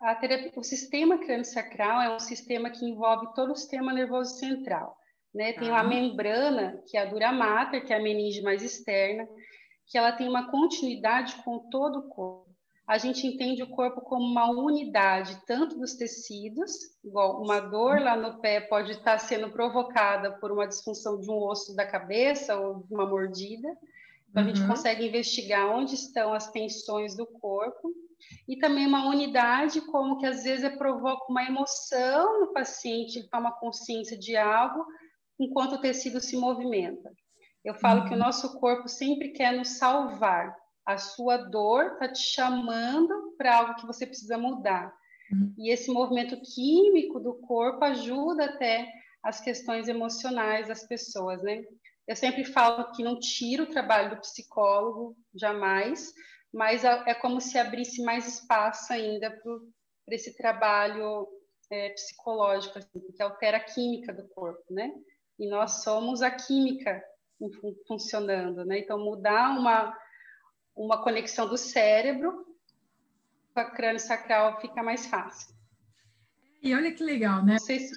A 0.00 0.14
terapia, 0.14 0.52
o 0.54 0.62
sistema 0.62 1.18
crânio-sacral 1.18 2.02
é 2.02 2.14
um 2.14 2.18
sistema 2.18 2.70
que 2.70 2.84
envolve 2.84 3.34
todo 3.34 3.52
o 3.52 3.56
sistema 3.56 3.92
nervoso 3.92 4.38
central. 4.38 4.96
Né? 5.34 5.52
Tem 5.54 5.68
ah. 5.70 5.72
uma 5.72 5.84
membrana, 5.84 6.82
que 6.86 6.96
é 6.96 7.02
a 7.02 7.06
dura 7.06 7.32
mater, 7.32 7.84
que 7.84 7.92
é 7.92 7.96
a 7.96 8.02
meninge 8.02 8.42
mais 8.42 8.62
externa, 8.62 9.26
que 9.86 9.98
ela 9.98 10.12
tem 10.12 10.28
uma 10.28 10.50
continuidade 10.50 11.36
com 11.42 11.58
todo 11.70 12.00
o 12.00 12.08
corpo 12.08 12.43
a 12.86 12.98
gente 12.98 13.26
entende 13.26 13.62
o 13.62 13.70
corpo 13.70 14.02
como 14.02 14.24
uma 14.26 14.50
unidade, 14.50 15.40
tanto 15.46 15.78
dos 15.78 15.94
tecidos, 15.94 16.70
igual 17.02 17.42
uma 17.42 17.58
dor 17.58 17.98
lá 17.98 18.14
no 18.14 18.40
pé 18.40 18.60
pode 18.60 18.92
estar 18.92 19.18
sendo 19.18 19.50
provocada 19.50 20.32
por 20.32 20.52
uma 20.52 20.68
disfunção 20.68 21.18
de 21.18 21.30
um 21.30 21.42
osso 21.44 21.74
da 21.74 21.86
cabeça 21.86 22.58
ou 22.58 22.82
de 22.82 22.92
uma 22.92 23.06
mordida. 23.06 23.68
Então, 24.28 24.42
uhum. 24.42 24.50
a 24.50 24.52
gente 24.52 24.60
uhum. 24.60 24.68
consegue 24.68 25.06
investigar 25.06 25.74
onde 25.74 25.94
estão 25.94 26.34
as 26.34 26.50
tensões 26.50 27.16
do 27.16 27.26
corpo. 27.26 27.90
E 28.46 28.58
também 28.58 28.86
uma 28.86 29.08
unidade, 29.08 29.80
como 29.80 30.18
que 30.18 30.26
às 30.26 30.44
vezes 30.44 30.76
provoca 30.76 31.24
uma 31.30 31.44
emoção 31.44 32.40
no 32.40 32.52
paciente, 32.52 33.18
ele 33.18 33.28
toma 33.28 33.52
consciência 33.52 34.18
de 34.18 34.36
algo, 34.36 34.84
enquanto 35.38 35.74
o 35.74 35.80
tecido 35.80 36.20
se 36.20 36.36
movimenta. 36.36 37.10
Eu 37.64 37.74
falo 37.74 38.00
uhum. 38.00 38.08
que 38.08 38.14
o 38.14 38.16
uhum. 38.16 38.24
nosso 38.24 38.58
corpo 38.60 38.88
sempre 38.88 39.30
quer 39.30 39.52
nos 39.52 39.78
salvar, 39.78 40.54
a 40.86 40.98
sua 40.98 41.36
dor 41.36 41.92
está 41.92 42.08
te 42.08 42.22
chamando 42.22 43.34
para 43.38 43.56
algo 43.56 43.74
que 43.76 43.86
você 43.86 44.06
precisa 44.06 44.36
mudar. 44.36 44.94
Uhum. 45.32 45.54
E 45.58 45.72
esse 45.72 45.90
movimento 45.90 46.40
químico 46.42 47.18
do 47.18 47.34
corpo 47.34 47.84
ajuda 47.84 48.44
até 48.44 48.92
as 49.22 49.40
questões 49.40 49.88
emocionais 49.88 50.68
das 50.68 50.86
pessoas, 50.86 51.42
né? 51.42 51.64
Eu 52.06 52.14
sempre 52.14 52.44
falo 52.44 52.92
que 52.92 53.02
não 53.02 53.18
tiro 53.18 53.64
o 53.64 53.70
trabalho 53.70 54.10
do 54.10 54.20
psicólogo, 54.20 55.16
jamais, 55.34 56.12
mas 56.52 56.84
é 56.84 57.14
como 57.14 57.40
se 57.40 57.58
abrisse 57.58 58.02
mais 58.02 58.28
espaço 58.28 58.92
ainda 58.92 59.30
para 59.30 60.14
esse 60.14 60.36
trabalho 60.36 61.26
é, 61.70 61.88
psicológico, 61.90 62.78
assim, 62.78 63.00
que 63.16 63.22
altera 63.22 63.56
a 63.56 63.64
química 63.64 64.12
do 64.12 64.28
corpo, 64.28 64.62
né? 64.70 64.92
E 65.38 65.48
nós 65.48 65.82
somos 65.82 66.20
a 66.20 66.30
química 66.30 67.02
funcionando, 67.88 68.64
né? 68.64 68.78
Então, 68.78 68.98
mudar 68.98 69.58
uma, 69.58 69.96
uma 70.74 71.02
conexão 71.02 71.48
do 71.48 71.56
cérebro 71.56 72.46
com 73.52 73.60
a 73.60 73.70
crânio 73.70 74.00
sacral 74.00 74.60
fica 74.60 74.82
mais 74.82 75.06
fácil. 75.06 75.54
E 76.64 76.74
olha 76.74 76.92
que 76.92 77.04
legal, 77.04 77.44
né? 77.44 77.58
Se... 77.58 77.90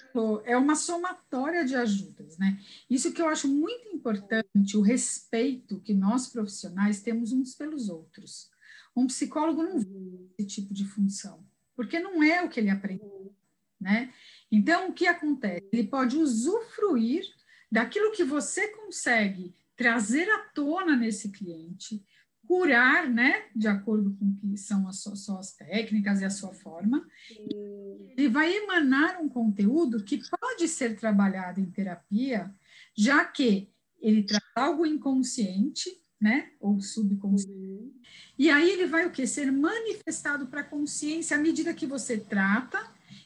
É 0.43 0.57
uma 0.57 0.75
somatória 0.75 1.63
de 1.63 1.73
ajudas, 1.73 2.37
né? 2.37 2.59
Isso 2.89 3.13
que 3.13 3.21
eu 3.21 3.29
acho 3.29 3.47
muito 3.47 3.87
importante, 3.87 4.75
o 4.75 4.81
respeito 4.81 5.79
que 5.79 5.93
nós 5.93 6.27
profissionais 6.27 7.01
temos 7.01 7.31
uns 7.31 7.55
pelos 7.55 7.87
outros. 7.87 8.49
Um 8.93 9.07
psicólogo 9.07 9.63
não 9.63 9.79
vê 9.79 10.29
esse 10.37 10.47
tipo 10.47 10.73
de 10.73 10.83
função, 10.83 11.45
porque 11.75 11.97
não 11.97 12.21
é 12.21 12.43
o 12.43 12.49
que 12.49 12.59
ele 12.59 12.69
aprendeu, 12.69 13.33
né? 13.79 14.13
Então, 14.51 14.89
o 14.89 14.93
que 14.93 15.07
acontece? 15.07 15.65
Ele 15.71 15.87
pode 15.87 16.17
usufruir 16.17 17.23
daquilo 17.71 18.11
que 18.11 18.23
você 18.25 18.67
consegue 18.69 19.55
trazer 19.77 20.29
à 20.29 20.39
tona 20.39 20.95
nesse 20.95 21.31
cliente, 21.31 22.03
curar, 22.47 23.09
né, 23.09 23.43
de 23.53 23.67
acordo 23.67 24.15
com 24.15 24.29
o 24.29 24.35
que 24.35 24.57
são 24.57 24.87
as 24.87 25.01
suas, 25.01 25.19
suas 25.19 25.51
técnicas 25.51 26.21
e 26.21 26.25
a 26.25 26.29
sua 26.29 26.53
forma. 26.53 27.05
Sim. 27.27 28.13
Ele 28.17 28.29
vai 28.29 28.55
emanar 28.55 29.21
um 29.21 29.27
conteúdo 29.27 30.03
que 30.03 30.21
pode 30.39 30.67
ser 30.67 30.95
trabalhado 30.95 31.59
em 31.59 31.69
terapia, 31.69 32.49
já 32.95 33.25
que 33.25 33.69
ele 33.99 34.23
traz 34.23 34.43
algo 34.55 34.85
inconsciente, 34.85 35.89
né, 36.19 36.51
ou 36.59 36.79
subconsciente. 36.79 37.53
Uhum. 37.53 37.93
E 38.39 38.49
aí 38.49 38.71
ele 38.71 38.87
vai 38.87 39.05
o 39.05 39.11
que 39.11 39.27
ser 39.27 39.51
manifestado 39.51 40.47
para 40.47 40.61
a 40.61 40.67
consciência 40.67 41.35
à 41.35 41.39
medida 41.39 41.73
que 41.73 41.85
você 41.85 42.17
trata 42.17 42.79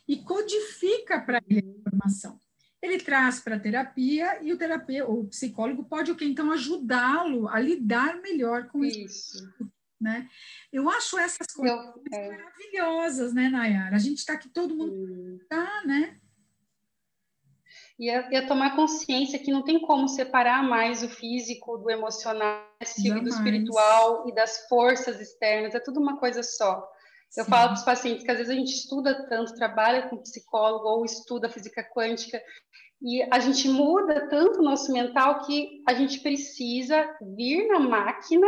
e 0.07 0.17
codifica 0.17 1.21
para 1.21 1.41
ele 1.47 1.59
a 1.59 1.79
informação 1.79 2.40
ele 2.81 2.97
traz 2.99 3.39
para 3.39 3.55
a 3.55 3.59
terapia 3.59 4.41
e 4.41 4.51
o 4.51 4.57
terapeuta, 4.57 5.11
o 5.11 5.25
psicólogo 5.25 5.83
pode 5.83 6.11
o 6.11 6.15
que 6.15 6.25
então 6.25 6.51
ajudá-lo 6.51 7.47
a 7.47 7.59
lidar 7.59 8.19
melhor 8.21 8.67
com 8.67 8.83
isso. 8.83 9.37
isso. 9.37 9.71
Né? 9.99 10.27
Eu 10.73 10.89
acho 10.89 11.19
essas 11.19 11.45
coisas 11.53 11.77
Eu, 11.77 12.03
é. 12.11 12.29
maravilhosas, 12.29 13.33
né, 13.33 13.49
Nayara? 13.49 13.95
A 13.95 13.99
gente 13.99 14.17
está 14.17 14.33
aqui, 14.33 14.49
todo 14.49 14.75
mundo 14.75 15.39
está, 15.43 15.83
né? 15.85 16.19
E 17.99 18.09
é, 18.09 18.35
é, 18.35 18.41
tomar 18.47 18.75
consciência 18.75 19.37
que 19.37 19.51
não 19.51 19.61
tem 19.61 19.79
como 19.79 20.07
separar 20.07 20.63
mais 20.63 21.03
o 21.03 21.07
físico 21.07 21.77
do 21.77 21.87
emocional, 21.87 22.65
do 22.79 23.29
espiritual 23.29 24.27
e 24.27 24.33
das 24.33 24.67
forças 24.67 25.21
externas, 25.21 25.75
é 25.75 25.79
tudo 25.79 25.99
uma 25.99 26.17
coisa 26.17 26.41
só. 26.41 26.91
Eu 27.37 27.45
Sim. 27.45 27.49
falo 27.49 27.69
para 27.69 27.77
os 27.77 27.83
pacientes 27.83 28.23
que 28.23 28.31
às 28.31 28.37
vezes 28.37 28.51
a 28.51 28.55
gente 28.55 28.73
estuda 28.73 29.27
tanto, 29.27 29.55
trabalha 29.55 30.09
com 30.09 30.17
psicólogo 30.17 30.85
ou 30.85 31.05
estuda 31.05 31.49
física 31.49 31.83
quântica 31.83 32.41
e 33.01 33.23
a 33.31 33.39
gente 33.39 33.67
muda 33.67 34.27
tanto 34.27 34.59
o 34.59 34.63
nosso 34.63 34.91
mental 34.91 35.41
que 35.45 35.81
a 35.87 35.93
gente 35.93 36.19
precisa 36.19 37.03
vir 37.35 37.67
na 37.67 37.79
máquina, 37.79 38.47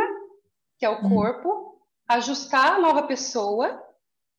que 0.78 0.86
é 0.86 0.90
o 0.90 1.04
hum. 1.04 1.08
corpo, 1.08 1.80
ajustar 2.08 2.74
a 2.74 2.78
nova 2.78 3.04
pessoa, 3.04 3.82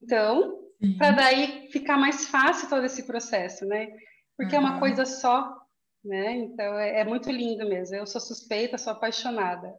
então, 0.01 0.59
para 0.97 1.11
daí 1.11 1.69
ficar 1.71 1.97
mais 1.97 2.27
fácil 2.27 2.69
todo 2.69 2.85
esse 2.85 3.03
processo, 3.03 3.65
né? 3.65 3.87
Porque 4.37 4.55
uhum. 4.55 4.65
é 4.65 4.69
uma 4.69 4.79
coisa 4.79 5.05
só, 5.05 5.55
né? 6.03 6.35
Então 6.35 6.77
é, 6.77 6.99
é 6.99 7.03
muito 7.03 7.31
lindo 7.31 7.67
mesmo. 7.67 7.95
Eu 7.95 8.05
sou 8.05 8.21
suspeita, 8.21 8.77
sou 8.77 8.93
apaixonada. 8.93 9.75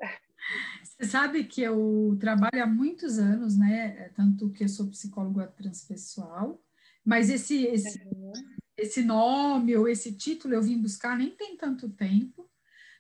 Você 0.83 1.05
sabe 1.05 1.45
que 1.45 1.61
eu 1.61 2.16
trabalho 2.21 2.62
há 2.62 2.66
muitos 2.66 3.19
anos, 3.19 3.57
né? 3.57 4.09
Tanto 4.14 4.50
que 4.50 4.64
eu 4.64 4.69
sou 4.69 4.88
psicóloga 4.88 5.47
transpessoal, 5.49 6.62
mas 7.05 7.28
esse, 7.28 7.64
esse, 7.66 8.02
uhum. 8.05 8.33
esse 8.76 9.02
nome 9.02 9.76
ou 9.76 9.88
esse 9.88 10.12
título 10.12 10.55
eu 10.55 10.62
vim 10.62 10.81
buscar 10.81 11.16
nem 11.16 11.31
tem 11.31 11.57
tanto 11.57 11.88
tempo, 11.88 12.49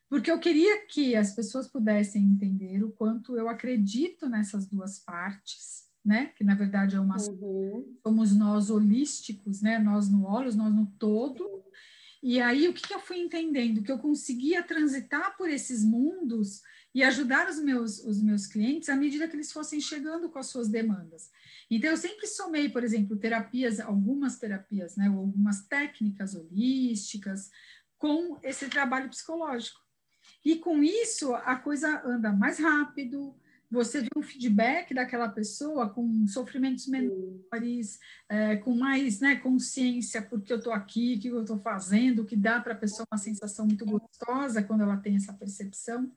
porque 0.08 0.30
eu 0.30 0.38
queria 0.38 0.86
que 0.86 1.16
as 1.16 1.34
pessoas 1.34 1.66
pudessem 1.66 2.22
entender 2.22 2.84
o 2.84 2.92
quanto 2.92 3.36
eu 3.36 3.48
acredito 3.48 4.28
nessas 4.28 4.66
duas 4.66 4.98
partes, 4.98 5.86
né? 6.04 6.26
Que 6.36 6.44
na 6.44 6.54
verdade 6.54 6.96
é 6.96 7.00
uma 7.00 7.16
uhum. 7.16 7.96
somos 8.02 8.36
nós 8.36 8.70
holísticos, 8.70 9.62
né? 9.62 9.78
Nós 9.78 10.08
no 10.08 10.24
olhos, 10.24 10.54
nós 10.54 10.72
no 10.72 10.86
todo. 10.98 11.64
E 12.22 12.40
aí 12.40 12.68
o 12.68 12.74
que, 12.74 12.86
que 12.86 12.94
eu 12.94 13.00
fui 13.00 13.18
entendendo 13.18 13.82
que 13.82 13.92
eu 13.92 13.98
conseguia 13.98 14.62
transitar 14.62 15.36
por 15.36 15.48
esses 15.48 15.84
mundos 15.84 16.62
e 16.94 17.02
ajudar 17.02 17.48
os 17.48 17.58
meus, 17.58 17.98
os 18.04 18.22
meus 18.22 18.46
clientes 18.46 18.88
à 18.88 18.96
medida 18.96 19.28
que 19.28 19.36
eles 19.36 19.52
fossem 19.52 19.80
chegando 19.80 20.30
com 20.30 20.38
as 20.38 20.46
suas 20.46 20.68
demandas. 20.68 21.30
Então, 21.70 21.90
eu 21.90 21.96
sempre 21.96 22.26
somei, 22.26 22.70
por 22.70 22.82
exemplo, 22.82 23.18
terapias, 23.18 23.80
algumas 23.80 24.38
terapias, 24.38 24.96
né, 24.96 25.10
ou 25.10 25.18
algumas 25.18 25.66
técnicas 25.66 26.34
holísticas 26.34 27.50
com 27.98 28.38
esse 28.42 28.68
trabalho 28.68 29.10
psicológico. 29.10 29.78
E 30.42 30.56
com 30.56 30.82
isso, 30.82 31.34
a 31.34 31.56
coisa 31.56 32.02
anda 32.02 32.32
mais 32.32 32.58
rápido, 32.58 33.34
você 33.76 34.00
vê 34.00 34.08
um 34.16 34.22
feedback 34.22 34.92
daquela 34.92 35.28
pessoa 35.28 35.88
com 35.88 36.26
sofrimentos 36.26 36.86
menores, 36.88 38.00
é, 38.28 38.56
com 38.56 38.74
mais 38.74 39.20
né, 39.20 39.36
consciência 39.36 40.22
porque 40.22 40.52
eu 40.52 40.58
estou 40.58 40.72
aqui, 40.72 41.14
o 41.14 41.20
que 41.20 41.28
eu 41.28 41.42
estou 41.42 41.60
fazendo, 41.60 42.24
que 42.24 42.34
dá 42.34 42.60
para 42.60 42.72
a 42.72 42.76
pessoa 42.76 43.06
uma 43.12 43.18
sensação 43.18 43.66
muito 43.66 43.84
gostosa 43.84 44.62
quando 44.62 44.82
ela 44.82 44.96
tem 44.96 45.16
essa 45.16 45.32
percepção 45.32 46.10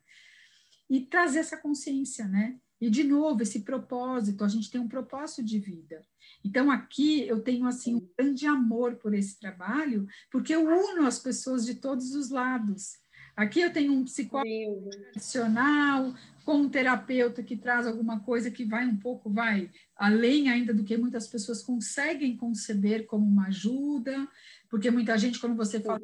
e 0.89 1.01
trazer 1.01 1.39
essa 1.39 1.57
consciência, 1.57 2.27
né? 2.27 2.57
E 2.81 2.89
de 2.89 3.03
novo, 3.03 3.43
esse 3.43 3.59
propósito, 3.59 4.43
a 4.43 4.47
gente 4.47 4.71
tem 4.71 4.79
um 4.79 4.87
propósito 4.87 5.43
de 5.43 5.59
vida. 5.59 6.01
Então 6.43 6.71
aqui 6.71 7.27
eu 7.27 7.41
tenho 7.41 7.67
assim 7.67 7.95
um 7.95 8.09
grande 8.17 8.47
amor 8.47 8.95
por 8.95 9.13
esse 9.13 9.37
trabalho, 9.37 10.07
porque 10.31 10.55
eu 10.55 10.65
uno 10.65 11.05
as 11.05 11.19
pessoas 11.19 11.65
de 11.65 11.75
todos 11.75 12.15
os 12.15 12.29
lados. 12.29 12.97
Aqui 13.39 13.61
eu 13.61 13.71
tenho 13.71 13.93
um 13.93 14.03
psicólogo 14.03 14.89
tradicional, 14.89 16.13
com 16.43 16.55
um 16.55 16.69
terapeuta 16.69 17.41
que 17.41 17.55
traz 17.55 17.87
alguma 17.87 18.19
coisa 18.19 18.51
que 18.51 18.65
vai 18.65 18.85
um 18.85 18.97
pouco, 18.97 19.29
vai 19.29 19.71
além 19.95 20.49
ainda 20.49 20.73
do 20.73 20.83
que 20.83 20.97
muitas 20.97 21.25
pessoas 21.25 21.63
conseguem 21.63 22.35
conceber 22.35 23.05
como 23.05 23.25
uma 23.25 23.47
ajuda, 23.47 24.27
porque 24.69 24.91
muita 24.91 25.17
gente, 25.17 25.39
quando 25.39 25.55
você 25.55 25.79
fala 25.79 26.01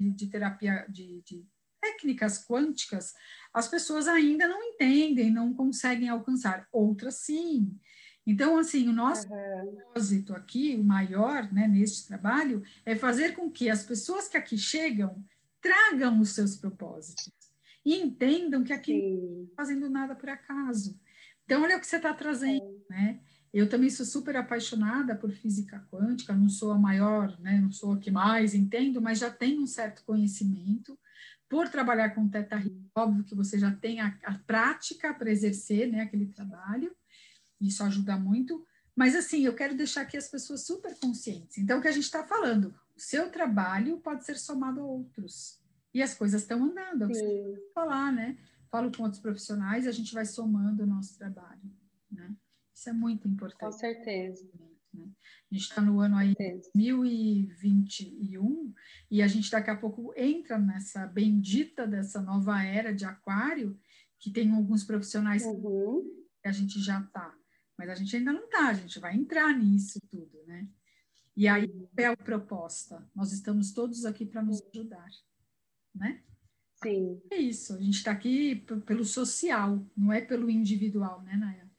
de, 0.00 0.10
de 0.12 0.26
terapia, 0.28 0.86
de, 0.88 1.20
de 1.26 1.44
técnicas 1.78 2.42
quânticas, 2.46 3.12
as 3.52 3.68
pessoas 3.68 4.08
ainda 4.08 4.48
não 4.48 4.62
entendem, 4.62 5.30
não 5.30 5.52
conseguem 5.52 6.08
alcançar. 6.08 6.66
Outras 6.72 7.16
sim. 7.16 7.70
Então, 8.26 8.56
assim, 8.56 8.88
o 8.88 8.94
nosso 8.94 9.28
uhum. 9.28 9.74
propósito 9.82 10.32
aqui, 10.32 10.74
o 10.74 10.84
maior, 10.84 11.52
né, 11.52 11.68
neste 11.68 12.06
trabalho, 12.06 12.62
é 12.86 12.96
fazer 12.96 13.34
com 13.34 13.50
que 13.50 13.68
as 13.68 13.84
pessoas 13.84 14.26
que 14.26 14.38
aqui 14.38 14.56
chegam 14.56 15.22
tragam 15.60 16.20
os 16.20 16.30
seus 16.30 16.56
propósitos 16.56 17.30
e 17.84 17.96
entendam 17.96 18.62
que 18.62 18.72
aqui 18.72 18.92
sim. 18.92 19.16
não 19.16 19.44
está 19.44 19.56
fazendo 19.56 19.90
nada 19.90 20.14
por 20.14 20.28
acaso. 20.28 21.00
Então, 21.44 21.62
olha 21.62 21.76
o 21.76 21.80
que 21.80 21.86
você 21.86 21.96
está 21.96 22.12
trazendo, 22.12 22.84
né? 22.90 23.20
Eu 23.52 23.68
também 23.68 23.88
sou 23.88 24.04
super 24.04 24.36
apaixonada 24.36 25.16
por 25.16 25.30
física 25.32 25.86
quântica, 25.90 26.34
não 26.34 26.48
sou 26.48 26.70
a 26.70 26.78
maior, 26.78 27.38
né, 27.40 27.58
não 27.58 27.72
sou 27.72 27.92
a 27.92 27.98
que 27.98 28.10
mais 28.10 28.54
entendo, 28.54 29.00
mas 29.00 29.18
já 29.18 29.30
tenho 29.30 29.62
um 29.62 29.66
certo 29.66 30.04
conhecimento 30.04 30.98
por 31.48 31.68
trabalhar 31.68 32.10
com 32.10 32.28
Teta 32.28 32.56
Healing, 32.56 32.90
óbvio 32.94 33.24
que 33.24 33.34
você 33.34 33.58
já 33.58 33.74
tem 33.74 34.00
a, 34.00 34.14
a 34.24 34.34
prática 34.40 35.14
para 35.14 35.30
exercer 35.30 35.90
né, 35.90 36.02
aquele 36.02 36.26
trabalho, 36.26 36.94
isso 37.58 37.82
ajuda 37.82 38.18
muito, 38.18 38.62
mas 38.94 39.16
assim, 39.16 39.46
eu 39.46 39.54
quero 39.54 39.74
deixar 39.74 40.02
aqui 40.02 40.16
as 40.16 40.28
pessoas 40.28 40.66
super 40.66 40.94
conscientes. 41.00 41.56
Então, 41.56 41.78
o 41.78 41.82
que 41.82 41.88
a 41.88 41.92
gente 41.92 42.04
está 42.04 42.24
falando, 42.24 42.74
seu 42.98 43.30
trabalho 43.30 43.98
pode 43.98 44.24
ser 44.24 44.36
somado 44.36 44.80
a 44.80 44.84
outros, 44.84 45.60
e 45.94 46.02
as 46.02 46.14
coisas 46.14 46.42
estão 46.42 46.64
andando, 46.64 47.02
é 47.02 47.06
o 47.06 47.08
que 47.08 47.14
você 47.14 47.70
falar, 47.74 48.12
né? 48.12 48.38
Falo 48.70 48.92
com 48.94 49.02
outros 49.02 49.20
profissionais 49.20 49.86
e 49.86 49.88
a 49.88 49.92
gente 49.92 50.12
vai 50.12 50.26
somando 50.26 50.82
o 50.82 50.86
nosso 50.86 51.16
trabalho, 51.16 51.62
né? 52.10 52.34
Isso 52.74 52.90
é 52.90 52.92
muito 52.92 53.26
importante. 53.26 53.60
Com 53.60 53.72
certeza. 53.72 54.46
Né? 54.92 55.08
A 55.50 55.54
gente 55.54 55.64
está 55.64 55.80
no 55.80 56.00
ano 56.00 56.16
aí 56.16 56.34
2021 56.74 58.74
e 59.10 59.22
a 59.22 59.26
gente 59.26 59.50
daqui 59.50 59.70
a 59.70 59.76
pouco 59.76 60.12
entra 60.16 60.58
nessa 60.58 61.06
bendita 61.06 61.86
dessa 61.86 62.20
nova 62.20 62.62
era 62.62 62.94
de 62.94 63.04
aquário, 63.04 63.78
que 64.20 64.30
tem 64.30 64.52
alguns 64.52 64.84
profissionais 64.84 65.44
uhum. 65.44 66.04
que 66.42 66.48
a 66.48 66.52
gente 66.52 66.80
já 66.80 67.00
está, 67.00 67.34
mas 67.76 67.88
a 67.88 67.94
gente 67.94 68.14
ainda 68.14 68.32
não 68.32 68.44
está, 68.44 68.68
a 68.68 68.74
gente 68.74 68.98
vai 68.98 69.16
entrar 69.16 69.56
nisso 69.56 69.98
tudo, 70.10 70.44
né? 70.46 70.68
E 71.38 71.46
aí, 71.46 71.70
é 71.96 72.06
a 72.06 72.16
proposta? 72.16 73.08
Nós 73.14 73.30
estamos 73.30 73.72
todos 73.72 74.04
aqui 74.04 74.26
para 74.26 74.42
nos 74.42 74.60
ajudar, 74.74 75.06
né? 75.94 76.20
Sim. 76.82 77.22
É 77.30 77.36
isso, 77.36 77.74
a 77.74 77.80
gente 77.80 77.98
está 77.98 78.10
aqui 78.10 78.56
pelo 78.84 79.04
social, 79.04 79.80
não 79.96 80.12
é 80.12 80.20
pelo 80.20 80.50
individual, 80.50 81.22
né, 81.22 81.36
Naya? 81.36 81.70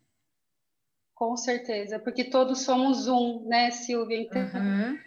Com 1.14 1.36
certeza, 1.36 2.00
porque 2.00 2.24
todos 2.24 2.62
somos 2.62 3.10
um, 3.10 3.46
né, 3.50 3.70
Silvia? 3.70 4.22
Então, 4.22 4.42
uhum. 4.44 4.98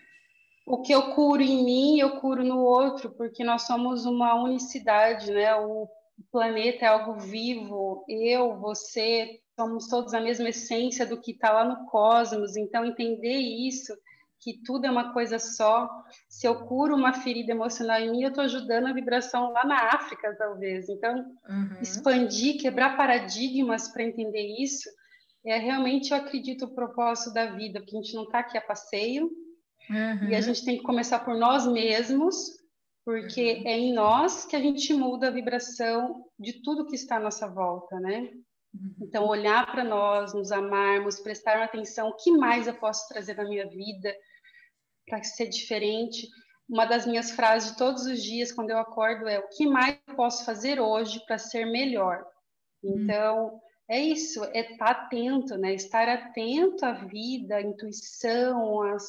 o 0.67 0.83
que 0.83 0.93
eu 0.93 1.15
curo 1.15 1.41
em 1.41 1.65
mim, 1.65 1.99
eu 1.99 2.21
curo 2.21 2.45
no 2.45 2.59
outro, 2.59 3.11
porque 3.13 3.43
nós 3.43 3.63
somos 3.63 4.05
uma 4.05 4.35
unicidade, 4.35 5.31
né? 5.33 5.55
O 5.55 5.89
planeta 6.31 6.85
é 6.85 6.89
algo 6.89 7.19
vivo, 7.19 8.05
eu, 8.07 8.61
você, 8.61 9.41
somos 9.59 9.89
todos 9.89 10.13
a 10.13 10.21
mesma 10.21 10.51
essência 10.51 11.07
do 11.07 11.19
que 11.19 11.31
está 11.31 11.51
lá 11.51 11.65
no 11.65 11.87
cosmos. 11.87 12.55
Então, 12.55 12.85
entender 12.85 13.39
isso, 13.39 13.95
que 14.43 14.61
tudo 14.65 14.87
é 14.87 14.91
uma 14.91 15.13
coisa 15.13 15.39
só. 15.39 15.89
Se 16.29 16.47
eu 16.47 16.67
curo 16.67 16.97
uma 16.97 17.13
ferida 17.13 17.53
emocional 17.53 18.01
em 18.01 18.11
mim, 18.11 18.23
eu 18.23 18.31
estou 18.31 18.43
ajudando 18.43 18.89
a 18.89 18.93
vibração 18.93 19.53
lá 19.53 19.65
na 19.65 19.95
África, 19.95 20.35
talvez. 20.37 20.89
Então, 20.89 21.15
uhum. 21.49 21.81
expandir, 21.81 22.61
quebrar 22.61 22.97
paradigmas 22.97 23.89
para 23.89 24.03
entender 24.03 24.61
isso 24.61 24.89
é 25.45 25.59
realmente, 25.59 26.13
eu 26.13 26.17
acredito, 26.17 26.67
o 26.67 26.75
propósito 26.75 27.33
da 27.33 27.47
vida, 27.47 27.81
porque 27.81 27.97
a 27.97 28.01
gente 28.01 28.15
não 28.15 28.25
está 28.25 28.41
aqui 28.41 28.57
a 28.57 28.61
passeio, 28.61 29.25
uhum. 29.91 30.29
e 30.29 30.35
a 30.35 30.41
gente 30.41 30.65
tem 30.65 30.77
que 30.77 30.85
começar 30.85 31.21
por 31.21 31.37
nós 31.37 31.67
mesmos, 31.67 32.37
porque 33.05 33.55
uhum. 33.55 33.69
é 33.69 33.79
em 33.79 33.93
nós 33.93 34.45
que 34.45 34.55
a 34.55 34.61
gente 34.61 34.95
muda 34.95 35.29
a 35.29 35.33
vibração 35.33 36.25
de 36.39 36.63
tudo 36.63 36.87
que 36.87 36.95
está 36.95 37.17
à 37.17 37.21
nossa 37.21 37.49
volta, 37.49 37.99
né? 37.99 38.31
Uhum. 38.73 38.95
Então, 39.03 39.27
olhar 39.27 39.71
para 39.71 39.83
nós, 39.83 40.33
nos 40.33 40.53
amarmos, 40.53 41.19
prestar 41.19 41.61
atenção, 41.61 42.11
o 42.11 42.17
que 42.17 42.31
mais 42.31 42.69
eu 42.69 42.75
posso 42.75 43.09
trazer 43.09 43.37
na 43.37 43.45
minha 43.45 43.69
vida 43.69 44.15
para 45.07 45.23
ser 45.23 45.49
diferente? 45.49 46.29
Uma 46.69 46.85
das 46.85 47.07
minhas 47.07 47.31
frases 47.31 47.73
de 47.73 47.79
todos 47.79 48.07
os 48.07 48.23
dias, 48.23 48.53
quando 48.53 48.71
eu 48.71 48.79
acordo, 48.79 49.29
é: 49.29 49.39
o 49.39 49.49
que 49.49 49.67
mais 49.67 49.99
eu 50.07 50.15
posso 50.15 50.45
fazer 50.45 50.81
hoje 50.81 51.21
para 51.27 51.39
ser 51.39 51.67
melhor? 51.67 52.25
Uhum. 52.83 53.03
Então, 53.03 53.61
é 53.89 54.01
isso, 54.01 54.43
é 54.45 54.61
estar 54.61 54.79
tá 54.79 54.91
atento, 54.91 55.57
né? 55.59 55.75
Estar 55.75 56.09
atento 56.09 56.85
à 56.85 56.93
vida, 56.93 57.57
à 57.57 57.63
intuição, 57.63 58.83
às, 58.83 59.05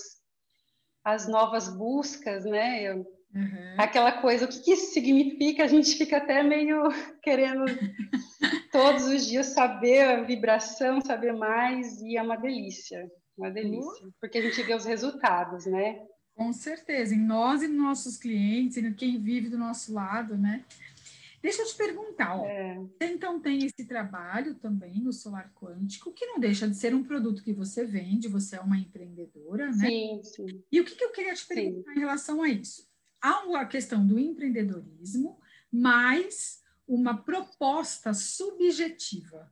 às 1.04 1.28
novas 1.28 1.70
buscas, 1.70 2.44
né? 2.44 2.84
Eu, 2.84 2.98
uhum. 3.34 3.76
Aquela 3.78 4.12
coisa, 4.22 4.46
o 4.46 4.48
que, 4.48 4.60
que 4.60 4.74
isso 4.74 4.94
significa? 4.94 5.64
A 5.64 5.68
gente 5.68 5.96
fica 5.96 6.18
até 6.18 6.44
meio 6.44 6.84
querendo 7.24 7.64
todos 8.74 9.06
os 9.06 9.26
dias 9.26 9.48
saber 9.48 10.02
a 10.02 10.24
vibração, 10.24 11.00
saber 11.00 11.34
mais, 11.34 12.02
e 12.02 12.18
é 12.18 12.22
uma 12.22 12.36
delícia, 12.36 13.10
uma 13.38 13.50
delícia, 13.50 14.08
porque 14.20 14.38
a 14.38 14.42
gente 14.42 14.62
vê 14.64 14.76
os 14.76 14.86
resultados, 14.86 15.66
né? 15.66 16.06
Com 16.36 16.52
certeza, 16.52 17.14
em 17.14 17.20
nós 17.20 17.62
e 17.62 17.68
nos 17.68 17.78
nossos 17.78 18.18
clientes, 18.18 18.78
em 18.78 18.94
quem 18.94 19.22
vive 19.22 19.50
do 19.50 19.58
nosso 19.58 19.94
lado, 19.94 20.38
né? 20.38 20.66
Deixa 21.42 21.62
eu 21.62 21.68
te 21.68 21.76
perguntar, 21.76 22.40
ó, 22.40 22.46
é. 22.46 22.76
você 22.76 23.06
então 23.06 23.40
tem 23.40 23.66
esse 23.66 23.86
trabalho 23.86 24.56
também 24.56 25.02
no 25.02 25.12
solar 25.12 25.52
quântico, 25.54 26.14
que 26.14 26.26
não 26.26 26.40
deixa 26.40 26.68
de 26.68 26.76
ser 26.76 26.96
um 26.96 27.04
produto 27.04 27.44
que 27.44 27.52
você 27.52 27.86
vende, 27.86 28.30
você 28.30 28.56
é 28.56 28.62
uma 28.62 28.78
empreendedora, 28.78 29.68
né? 29.68 29.88
Sim, 29.88 30.22
sim. 30.24 30.64
E 30.72 30.80
o 30.80 30.86
que, 30.86 30.96
que 30.96 31.04
eu 31.04 31.12
queria 31.12 31.34
te 31.34 31.46
perguntar 31.46 31.92
sim. 31.92 31.98
em 31.98 32.00
relação 32.00 32.42
a 32.42 32.48
isso? 32.48 32.88
há 33.24 33.46
uma 33.46 33.66
questão 33.66 34.06
do 34.06 34.20
empreendedorismo, 34.20 35.40
mais 35.72 36.62
uma 36.86 37.24
proposta 37.24 38.14
subjetiva, 38.14 39.50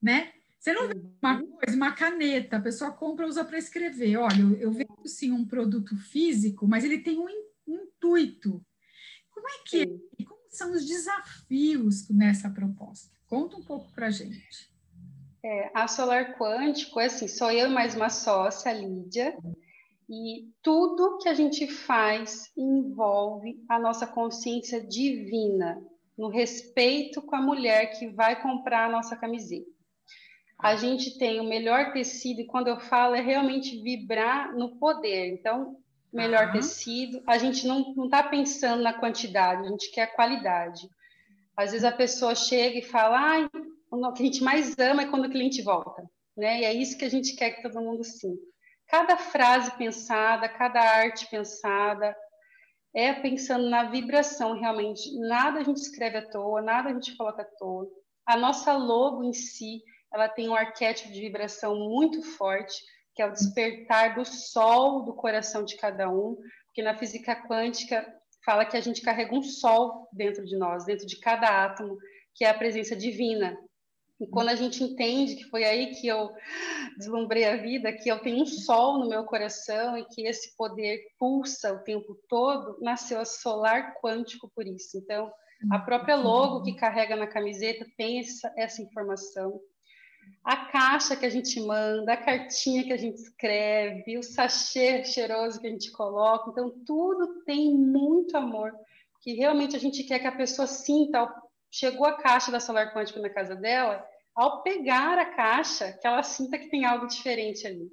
né? 0.00 0.32
Você 0.60 0.74
não 0.74 0.88
vê 0.88 0.94
uma 1.22 1.40
uhum. 1.40 1.52
coisa, 1.52 1.74
uma 1.74 1.92
caneta, 1.92 2.58
a 2.58 2.60
pessoa 2.60 2.92
compra 2.92 3.26
usa 3.26 3.42
para 3.42 3.56
escrever. 3.56 4.18
Olha, 4.18 4.42
eu, 4.42 4.56
eu 4.56 4.70
vejo 4.70 5.06
sim 5.06 5.32
um 5.32 5.46
produto 5.46 5.96
físico, 5.96 6.68
mas 6.68 6.84
ele 6.84 6.98
tem 6.98 7.18
um, 7.18 7.26
um 7.66 7.76
intuito. 7.76 8.62
Como 9.30 9.48
é 9.48 9.52
que 9.64 9.82
é? 9.82 10.22
Como 10.22 10.42
são 10.50 10.72
os 10.72 10.84
desafios 10.86 12.10
nessa 12.10 12.50
proposta? 12.50 13.10
Conta 13.26 13.56
um 13.56 13.62
pouco 13.62 13.90
para 13.92 14.08
a 14.08 14.10
gente. 14.10 14.70
É, 15.42 15.70
a 15.72 15.88
Solar 15.88 16.36
Quântico, 16.36 17.00
é 17.00 17.06
assim, 17.06 17.26
sou 17.26 17.50
eu 17.50 17.70
e 17.70 17.72
mais 17.72 17.94
uma 17.94 18.10
sócia, 18.10 18.70
a 18.70 18.74
Lídia, 18.74 19.34
e 20.10 20.52
tudo 20.62 21.16
que 21.16 21.28
a 21.30 21.32
gente 21.32 21.66
faz 21.68 22.52
envolve 22.54 23.64
a 23.66 23.78
nossa 23.78 24.06
consciência 24.06 24.86
divina, 24.86 25.82
no 26.18 26.28
respeito 26.28 27.22
com 27.22 27.34
a 27.34 27.40
mulher 27.40 27.98
que 27.98 28.08
vai 28.08 28.42
comprar 28.42 28.84
a 28.84 28.92
nossa 28.92 29.16
camiseta. 29.16 29.79
A 30.62 30.76
gente 30.76 31.18
tem 31.18 31.40
o 31.40 31.48
melhor 31.48 31.92
tecido, 31.92 32.40
e 32.40 32.46
quando 32.46 32.68
eu 32.68 32.78
falo 32.78 33.14
é 33.14 33.20
realmente 33.20 33.82
vibrar 33.82 34.54
no 34.54 34.76
poder. 34.76 35.32
Então, 35.32 35.76
melhor 36.12 36.48
uhum. 36.48 36.52
tecido, 36.52 37.22
a 37.26 37.38
gente 37.38 37.66
não 37.66 37.94
está 38.04 38.22
pensando 38.22 38.82
na 38.82 38.92
quantidade, 38.92 39.66
a 39.66 39.70
gente 39.70 39.90
quer 39.90 40.02
a 40.02 40.14
qualidade. 40.14 40.88
Às 41.56 41.72
vezes 41.72 41.84
a 41.84 41.92
pessoa 41.92 42.34
chega 42.34 42.78
e 42.78 42.82
fala, 42.82 43.18
ai, 43.18 43.48
o 43.90 44.12
que 44.12 44.22
a 44.22 44.26
gente 44.26 44.42
mais 44.42 44.74
ama 44.78 45.02
é 45.02 45.06
quando 45.06 45.26
o 45.26 45.30
cliente 45.30 45.62
volta, 45.62 46.02
né? 46.36 46.60
E 46.60 46.64
é 46.64 46.72
isso 46.72 46.96
que 46.96 47.04
a 47.04 47.10
gente 47.10 47.34
quer 47.34 47.50
que 47.50 47.62
todo 47.62 47.80
mundo 47.80 48.04
sinta. 48.04 48.42
Cada 48.86 49.16
frase 49.16 49.70
pensada, 49.76 50.48
cada 50.48 50.80
arte 50.80 51.28
pensada, 51.30 52.16
é 52.94 53.12
pensando 53.12 53.68
na 53.68 53.84
vibração 53.84 54.58
realmente. 54.58 55.16
Nada 55.18 55.60
a 55.60 55.62
gente 55.62 55.78
escreve 55.78 56.18
à 56.18 56.28
toa, 56.28 56.60
nada 56.60 56.90
a 56.90 56.92
gente 56.92 57.16
coloca 57.16 57.42
à 57.42 57.44
toa. 57.44 57.88
A 58.26 58.36
nossa 58.36 58.76
logo 58.76 59.22
em 59.22 59.32
si, 59.32 59.82
ela 60.12 60.28
tem 60.28 60.48
um 60.48 60.54
arquétipo 60.54 61.12
de 61.12 61.20
vibração 61.20 61.76
muito 61.76 62.22
forte, 62.22 62.82
que 63.14 63.22
é 63.22 63.26
o 63.26 63.32
despertar 63.32 64.14
do 64.14 64.24
sol 64.24 65.04
do 65.04 65.14
coração 65.14 65.64
de 65.64 65.76
cada 65.76 66.10
um, 66.10 66.36
porque 66.66 66.82
na 66.82 66.96
física 66.96 67.34
quântica 67.46 68.06
fala 68.44 68.64
que 68.64 68.76
a 68.76 68.80
gente 68.80 69.02
carrega 69.02 69.34
um 69.34 69.42
sol 69.42 70.08
dentro 70.12 70.44
de 70.44 70.56
nós, 70.56 70.84
dentro 70.84 71.06
de 71.06 71.18
cada 71.18 71.64
átomo, 71.64 71.98
que 72.34 72.44
é 72.44 72.48
a 72.48 72.54
presença 72.54 72.96
divina. 72.96 73.56
E 74.20 74.26
quando 74.26 74.50
a 74.50 74.54
gente 74.54 74.84
entende 74.84 75.34
que 75.34 75.44
foi 75.44 75.64
aí 75.64 75.94
que 75.94 76.06
eu 76.06 76.30
deslumbrei 76.98 77.44
a 77.44 77.56
vida, 77.56 77.92
que 77.92 78.08
eu 78.08 78.18
tenho 78.20 78.42
um 78.42 78.46
sol 78.46 78.98
no 78.98 79.08
meu 79.08 79.24
coração 79.24 79.96
e 79.96 80.04
que 80.04 80.26
esse 80.26 80.54
poder 80.56 81.00
pulsa 81.18 81.72
o 81.72 81.78
tempo 81.78 82.14
todo, 82.28 82.78
nasceu 82.82 83.18
a 83.18 83.24
Solar 83.24 83.94
Quântico 83.94 84.50
por 84.54 84.66
isso. 84.66 84.98
Então, 84.98 85.32
a 85.70 85.78
própria 85.78 86.16
logo 86.16 86.62
que 86.62 86.74
carrega 86.74 87.16
na 87.16 87.26
camiseta 87.26 87.86
tem 87.96 88.20
essa, 88.20 88.52
essa 88.56 88.82
informação. 88.82 89.58
A 90.42 90.56
caixa 90.56 91.14
que 91.14 91.26
a 91.26 91.30
gente 91.30 91.60
manda, 91.60 92.12
a 92.12 92.16
cartinha 92.16 92.84
que 92.84 92.92
a 92.92 92.96
gente 92.96 93.16
escreve, 93.16 94.16
o 94.16 94.22
sachê 94.22 95.04
cheiroso 95.04 95.60
que 95.60 95.66
a 95.66 95.70
gente 95.70 95.92
coloca. 95.92 96.50
Então, 96.50 96.70
tudo 96.86 97.42
tem 97.44 97.74
muito 97.74 98.36
amor, 98.36 98.72
que 99.22 99.34
realmente 99.34 99.76
a 99.76 99.78
gente 99.78 100.02
quer 100.04 100.18
que 100.18 100.26
a 100.26 100.36
pessoa 100.36 100.66
sinta. 100.66 101.32
Chegou 101.72 102.04
a 102.04 102.16
caixa 102.16 102.50
da 102.50 102.58
Solar 102.58 102.92
Quântico 102.92 103.20
na 103.20 103.30
casa 103.30 103.54
dela, 103.54 104.04
ao 104.34 104.62
pegar 104.62 105.18
a 105.18 105.26
caixa, 105.26 105.92
que 106.00 106.06
ela 106.06 106.22
sinta 106.22 106.58
que 106.58 106.68
tem 106.68 106.84
algo 106.84 107.06
diferente 107.06 107.64
ali. 107.66 107.88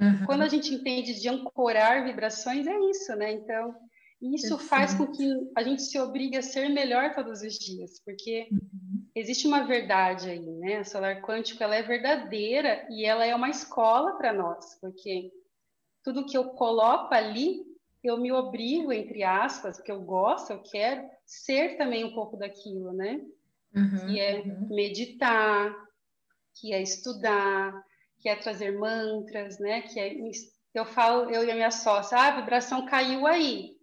Uhum. 0.00 0.24
Quando 0.24 0.42
a 0.42 0.48
gente 0.48 0.72
entende 0.72 1.20
de 1.20 1.28
ancorar 1.28 2.04
vibrações, 2.04 2.66
é 2.66 2.78
isso, 2.88 3.14
né? 3.16 3.32
Então, 3.32 3.74
isso 4.22 4.56
Perfeito. 4.56 4.68
faz 4.68 4.94
com 4.94 5.06
que 5.08 5.30
a 5.56 5.62
gente 5.62 5.82
se 5.82 5.98
obrigue 5.98 6.36
a 6.36 6.42
ser 6.42 6.68
melhor 6.68 7.14
todos 7.14 7.42
os 7.42 7.54
dias, 7.54 8.00
porque 8.04 8.48
uhum. 8.50 8.97
Existe 9.18 9.46
uma 9.46 9.64
verdade 9.64 10.30
aí, 10.30 10.40
né? 10.40 10.78
A 10.78 10.84
solar 10.84 11.22
quântico, 11.22 11.62
ela 11.62 11.76
é 11.76 11.82
verdadeira 11.82 12.86
e 12.90 13.04
ela 13.04 13.24
é 13.24 13.34
uma 13.34 13.50
escola 13.50 14.16
para 14.16 14.32
nós, 14.32 14.78
porque 14.80 15.30
tudo 16.02 16.26
que 16.26 16.36
eu 16.36 16.50
coloco 16.50 17.12
ali, 17.12 17.66
eu 18.02 18.16
me 18.18 18.32
obrigo, 18.32 18.92
entre 18.92 19.22
aspas, 19.24 19.76
porque 19.76 19.92
eu 19.92 20.00
gosto, 20.00 20.52
eu 20.52 20.62
quero 20.62 21.08
ser 21.26 21.76
também 21.76 22.04
um 22.04 22.14
pouco 22.14 22.36
daquilo, 22.36 22.92
né? 22.92 23.20
uhum, 23.74 24.06
que 24.06 24.20
é 24.20 24.40
uhum. 24.40 24.68
meditar, 24.70 25.74
que 26.54 26.72
é 26.72 26.82
estudar, 26.82 27.72
que 28.18 28.28
é 28.28 28.36
trazer 28.36 28.78
mantras, 28.78 29.58
né? 29.58 29.82
Que 29.82 30.00
é, 30.00 30.16
eu 30.74 30.84
falo, 30.84 31.30
eu 31.30 31.44
e 31.44 31.50
a 31.50 31.54
minha 31.54 31.70
sócia, 31.70 32.18
ah, 32.18 32.28
a 32.28 32.40
vibração 32.40 32.86
caiu 32.86 33.26
aí. 33.26 33.76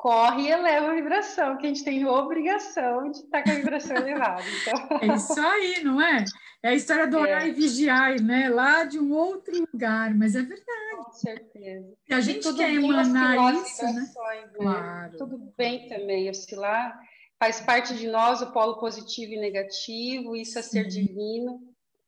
Corre 0.00 0.44
e 0.44 0.50
eleva 0.50 0.92
a 0.92 0.94
vibração, 0.94 1.58
que 1.58 1.66
a 1.66 1.68
gente 1.68 1.84
tem 1.84 2.06
obrigação 2.06 3.10
de 3.10 3.18
estar 3.18 3.42
com 3.42 3.50
a 3.50 3.54
vibração 3.54 3.96
elevada. 3.98 4.42
Então... 4.62 4.98
É 4.98 5.14
isso 5.14 5.38
aí, 5.38 5.84
não 5.84 6.00
é? 6.00 6.24
É 6.62 6.68
a 6.70 6.74
história 6.74 7.06
do 7.06 7.18
orar 7.18 7.42
é. 7.42 7.48
e 7.48 7.52
vigiar, 7.52 8.18
né? 8.22 8.48
Lá 8.48 8.84
de 8.84 8.98
um 8.98 9.12
outro 9.12 9.52
lugar, 9.70 10.14
mas 10.14 10.34
é 10.34 10.40
verdade. 10.40 10.96
Com 10.96 11.12
certeza. 11.12 11.92
E 12.08 12.14
a 12.14 12.20
gente 12.20 12.50
quer 12.54 12.72
emanar 12.72 13.54
isso, 13.56 13.84
né? 13.84 13.92
né? 13.92 14.50
Claro. 14.54 15.18
Tudo 15.18 15.52
bem 15.58 15.86
também 15.86 16.30
oscilar 16.30 16.98
faz 17.40 17.58
parte 17.60 17.94
de 17.94 18.06
nós 18.06 18.42
o 18.42 18.52
polo 18.52 18.78
positivo 18.78 19.32
e 19.32 19.40
negativo, 19.40 20.36
isso 20.36 20.58
é 20.58 20.62
ser 20.62 20.86
divino, 20.86 21.58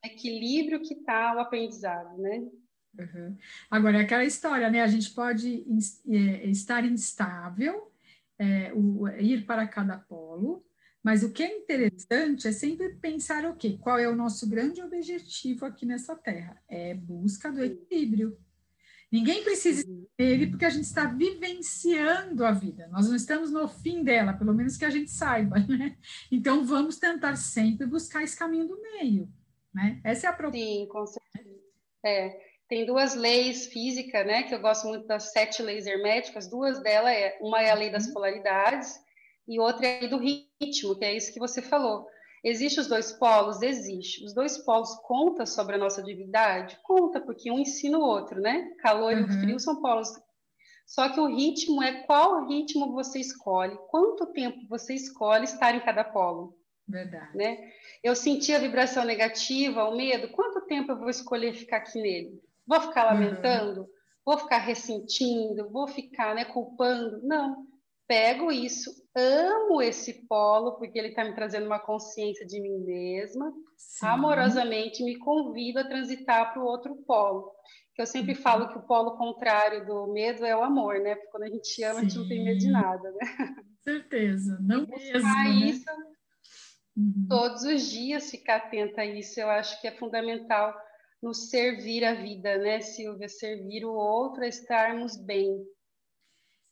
equilíbrio 0.05 0.83
que 0.83 0.93
está 0.93 1.35
o 1.35 1.41
aprendizado, 1.41 2.19
né? 2.19 2.43
Uhum. 2.99 3.37
Agora, 3.71 3.99
é 3.99 4.01
aquela 4.03 4.25
história, 4.25 4.69
né? 4.71 4.83
A 4.83 4.87
gente 4.87 5.11
pode 5.11 5.65
é, 6.09 6.47
estar 6.49 6.85
instável, 6.85 7.91
é, 8.39 8.73
o, 8.75 9.09
ir 9.09 9.47
para 9.47 9.67
cada 9.67 9.97
polo, 9.97 10.65
mas 11.03 11.23
o 11.23 11.33
que 11.33 11.43
é 11.43 11.59
interessante 11.59 12.47
é 12.47 12.53
sempre 12.53 12.91
pensar 12.97 13.45
o 13.45 13.57
quê? 13.57 13.77
Qual 13.81 13.99
é 13.99 14.09
o 14.09 14.15
nosso 14.15 14.49
grande 14.49 14.81
objetivo 14.81 15.65
aqui 15.67 15.85
nessa 15.85 16.15
Terra? 16.15 16.63
É 16.69 16.95
busca 16.95 17.51
do 17.51 17.65
equilíbrio. 17.65 18.39
Ninguém 19.11 19.43
precisa 19.43 19.85
dele 20.17 20.47
porque 20.47 20.65
a 20.65 20.71
gente 20.71 20.85
está 20.85 21.05
vivenciando 21.05 22.47
a 22.47 22.53
vida. 22.53 22.89
Nós 22.89 23.09
não 23.09 23.17
estamos 23.17 23.51
no 23.51 23.69
fim 23.69 24.03
dela, 24.03 24.33
pelo 24.33 24.55
menos 24.55 24.77
que 24.77 24.87
a 24.87 24.91
gente 24.91 25.11
saiba, 25.11 25.59
né? 25.69 25.99
Então 26.31 26.65
vamos 26.65 26.97
tentar 26.97 27.37
sempre 27.37 27.87
buscar 27.87 28.23
esse 28.23 28.39
caminho 28.39 28.69
do 28.69 28.81
meio, 28.81 29.29
né? 29.75 30.01
Essa 30.05 30.29
é 30.29 30.31
a 30.31 30.33
proposta. 30.33 30.65
Sim, 30.65 30.87
com 30.87 31.07
certeza. 31.07 31.61
É, 32.05 32.52
tem 32.73 32.87
duas 32.87 33.15
leis 33.15 33.67
físicas, 33.67 34.27
né? 34.27 34.45
Que 34.45 34.55
eu 34.55 34.59
gosto 34.59 34.89
muito 34.89 35.07
das 35.07 35.31
sete 35.31 35.63
leis 35.63 35.87
herméticas. 35.87 36.49
Duas 36.49 36.83
delas 36.83 37.13
é 37.13 37.37
uma 37.39 37.61
é 37.61 37.71
a 37.71 37.75
lei 37.75 37.91
das 37.91 38.07
uhum. 38.07 38.15
polaridades 38.15 38.99
e 39.47 39.61
outra 39.61 39.87
é 39.87 39.99
a 39.99 40.01
lei 40.01 40.09
do 40.09 40.17
ritmo, 40.17 40.97
que 40.97 41.05
é 41.05 41.15
isso 41.15 41.35
que 41.35 41.39
você 41.39 41.61
falou. 41.61 42.07
Existem 42.43 42.81
os 42.81 42.89
dois 42.89 43.13
polos? 43.13 43.61
Existe. 43.61 44.25
Os 44.25 44.33
dois 44.33 44.57
polos 44.57 44.89
conta 45.03 45.45
sobre 45.45 45.75
a 45.75 45.79
nossa 45.79 46.03
divindade? 46.03 46.79
Conta, 46.83 47.21
porque 47.21 47.51
um 47.51 47.59
ensina 47.59 47.99
o 47.99 48.03
outro, 48.03 48.41
né? 48.41 48.71
Calor 48.79 49.13
uhum. 49.13 49.27
e 49.27 49.41
frio 49.43 49.61
são 49.61 49.83
polos. 49.83 50.09
Só 50.87 51.11
que 51.11 51.21
o 51.21 51.27
ritmo 51.27 51.83
é 51.83 52.05
qual 52.05 52.49
ritmo 52.49 52.91
você 52.93 53.21
escolhe, 53.21 53.77
quanto 53.91 54.33
tempo 54.33 54.67
você 54.67 54.95
escolhe 54.95 55.45
estar 55.45 55.75
em 55.75 55.81
cada 55.81 56.05
polo. 56.05 56.57
Verdade. 56.89 57.37
Né? 57.37 57.71
Eu 58.03 58.17
senti 58.17 58.51
a 58.55 58.59
vibração 58.59 59.05
negativa, 59.05 59.85
o 59.85 59.95
medo, 59.95 60.29
quanto 60.29 60.63
tempo 60.63 60.93
eu 60.93 60.99
vou 60.99 61.11
escolher 61.11 61.53
ficar 61.53 61.77
aqui 61.77 62.01
nele? 62.01 62.41
Vou 62.67 62.81
ficar 62.81 63.07
uhum. 63.07 63.21
lamentando? 63.21 63.81
Uhum. 63.83 63.89
Vou 64.25 64.39
ficar 64.39 64.59
ressentindo? 64.59 65.71
Vou 65.71 65.89
ficar 65.89 66.35
né, 66.35 66.45
culpando? 66.45 67.21
Não 67.23 67.67
pego 68.13 68.53
isso, 68.53 68.91
amo 69.17 69.81
esse 69.81 70.27
polo, 70.27 70.73
porque 70.77 70.99
ele 70.99 71.09
está 71.09 71.25
me 71.25 71.35
trazendo 71.35 71.65
uma 71.65 71.79
consciência 71.79 72.47
de 72.47 72.61
mim 72.61 72.85
mesma, 72.85 73.51
Sim. 73.75 74.07
amorosamente 74.07 75.03
me 75.03 75.19
convido 75.19 75.79
a 75.79 75.89
transitar 75.89 76.53
para 76.53 76.63
o 76.63 76.67
outro 76.67 76.95
polo. 77.07 77.51
Que 77.95 78.03
eu 78.03 78.07
sempre 78.07 78.33
uhum. 78.35 78.43
falo 78.43 78.69
que 78.69 78.79
o 78.79 78.87
polo 78.87 79.17
contrário 79.17 79.87
do 79.87 80.13
medo 80.13 80.45
é 80.45 80.55
o 80.55 80.63
amor, 80.63 80.99
né? 80.99 81.15
Porque 81.15 81.31
quando 81.31 81.45
a 81.45 81.49
gente 81.49 81.83
ama, 81.85 81.95
Sim. 81.95 82.01
a 82.01 82.03
gente 82.03 82.19
não 82.19 82.29
tem 82.29 82.45
medo 82.45 82.59
de 82.59 82.71
nada, 82.71 83.11
né? 83.13 83.55
Certeza, 83.83 84.59
não 84.61 84.87
mesmo. 84.87 85.29
Né? 85.29 85.49
isso 85.67 85.91
uhum. 86.97 87.27
todos 87.31 87.63
os 87.65 87.91
dias, 87.91 88.31
ficar 88.31 88.57
atenta 88.57 89.01
a 89.01 89.07
isso, 89.07 89.41
eu 89.41 89.49
acho 89.49 89.81
que 89.81 89.89
é 89.89 89.93
fundamental 89.93 90.75
no 91.23 91.33
servir 91.33 92.05
a 92.05 92.15
vida, 92.15 92.59
né, 92.59 92.81
Silvia? 92.81 93.29
Servir 93.29 93.85
o 93.85 93.93
outro 93.93 94.43
a 94.43 94.49
estarmos 94.49 95.17
bem. 95.17 95.65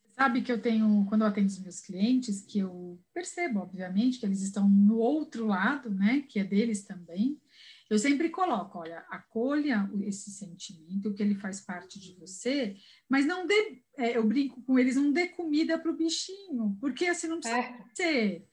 Sabe 0.08 0.42
que 0.42 0.50
eu 0.52 0.60
tenho, 0.60 1.06
quando 1.08 1.22
eu 1.22 1.28
atendo 1.28 1.46
os 1.46 1.62
meus 1.62 1.80
clientes, 1.80 2.42
que 2.42 2.58
eu 2.58 3.00
percebo, 3.14 3.60
obviamente, 3.60 4.18
que 4.18 4.26
eles 4.26 4.42
estão 4.42 4.68
no 4.68 4.98
outro 4.98 5.46
lado, 5.46 5.88
né, 5.88 6.24
que 6.28 6.40
é 6.40 6.44
deles 6.44 6.84
também. 6.84 7.40
Eu 7.88 7.98
sempre 7.98 8.28
coloco, 8.28 8.78
olha, 8.78 8.98
acolha 9.08 9.90
esse 10.02 10.30
sentimento, 10.30 11.14
que 11.14 11.22
ele 11.22 11.34
faz 11.34 11.60
parte 11.60 11.98
de 11.98 12.14
você, 12.18 12.76
mas 13.08 13.24
não 13.26 13.46
dê, 13.46 13.82
é, 13.96 14.16
eu 14.16 14.24
brinco 14.26 14.62
com 14.62 14.78
eles, 14.78 14.94
não 14.96 15.10
dê 15.10 15.28
comida 15.28 15.78
para 15.78 15.90
o 15.90 15.96
bichinho, 15.96 16.76
porque 16.80 17.06
assim 17.06 17.26
não 17.26 17.40
precisa 17.40 17.58
é. 17.58 17.84
ser. 17.94 18.49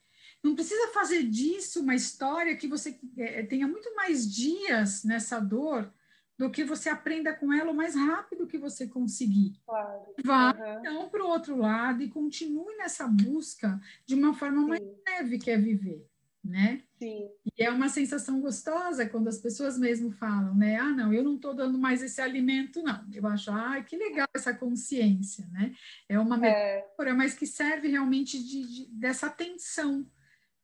Não 0.48 0.56
precisa 0.56 0.88
fazer 0.94 1.24
disso 1.24 1.82
uma 1.82 1.96
história 1.96 2.56
que 2.56 2.68
você 2.68 3.00
é, 3.18 3.44
tenha 3.44 3.68
muito 3.68 3.94
mais 3.96 4.30
dias 4.34 5.04
nessa 5.04 5.40
dor 5.40 5.92
do 6.38 6.50
que 6.52 6.64
você 6.64 6.88
aprenda 6.90 7.34
com 7.34 7.52
ela 7.52 7.72
o 7.72 7.76
mais 7.76 7.96
rápido 7.96 8.48
que 8.48 8.58
você 8.58 8.88
conseguir. 8.88 9.60
Claro. 9.66 10.02
Vá 10.24 10.54
Uhum. 10.54 10.80
então 10.80 11.10
para 11.10 11.24
o 11.26 11.28
outro 11.30 11.58
lado 11.58 12.02
e 12.04 12.10
continue 12.10 12.76
nessa 12.78 13.08
busca 13.08 13.80
de 14.06 14.16
uma 14.16 14.34
forma 14.34 14.66
mais 14.68 14.82
Sim. 14.82 14.96
leve 15.08 15.38
que 15.40 15.50
é 15.52 15.58
viver, 15.58 16.08
né? 16.44 16.84
Sim, 17.00 17.30
E 17.58 17.64
é 17.64 17.70
uma 17.70 17.90
sensação 17.90 18.40
gostosa 18.42 19.08
quando 19.08 19.28
as 19.28 19.38
pessoas 19.40 19.78
mesmo 19.78 20.12
falam, 20.12 20.56
né? 20.56 20.78
Ah, 20.78 20.90
não, 20.92 21.14
eu 21.14 21.24
não 21.24 21.36
estou 21.36 21.54
dando 21.56 21.78
mais 21.78 22.02
esse 22.02 22.20
alimento, 22.22 22.82
não. 22.84 23.06
Eu 23.14 23.26
acho, 23.28 23.52
ah, 23.52 23.82
que 23.84 23.96
legal 23.98 24.28
essa 24.36 24.54
consciência, 24.54 25.48
né? 25.52 25.76
É 26.10 26.20
uma 26.20 26.36
é, 26.38 26.40
metáfora, 26.82 27.14
mas 27.16 27.34
que 27.36 27.46
serve 27.48 27.88
realmente 27.88 28.42
de, 28.44 28.64
de- 28.68 28.86
dessa 28.92 29.28
atenção, 29.28 30.10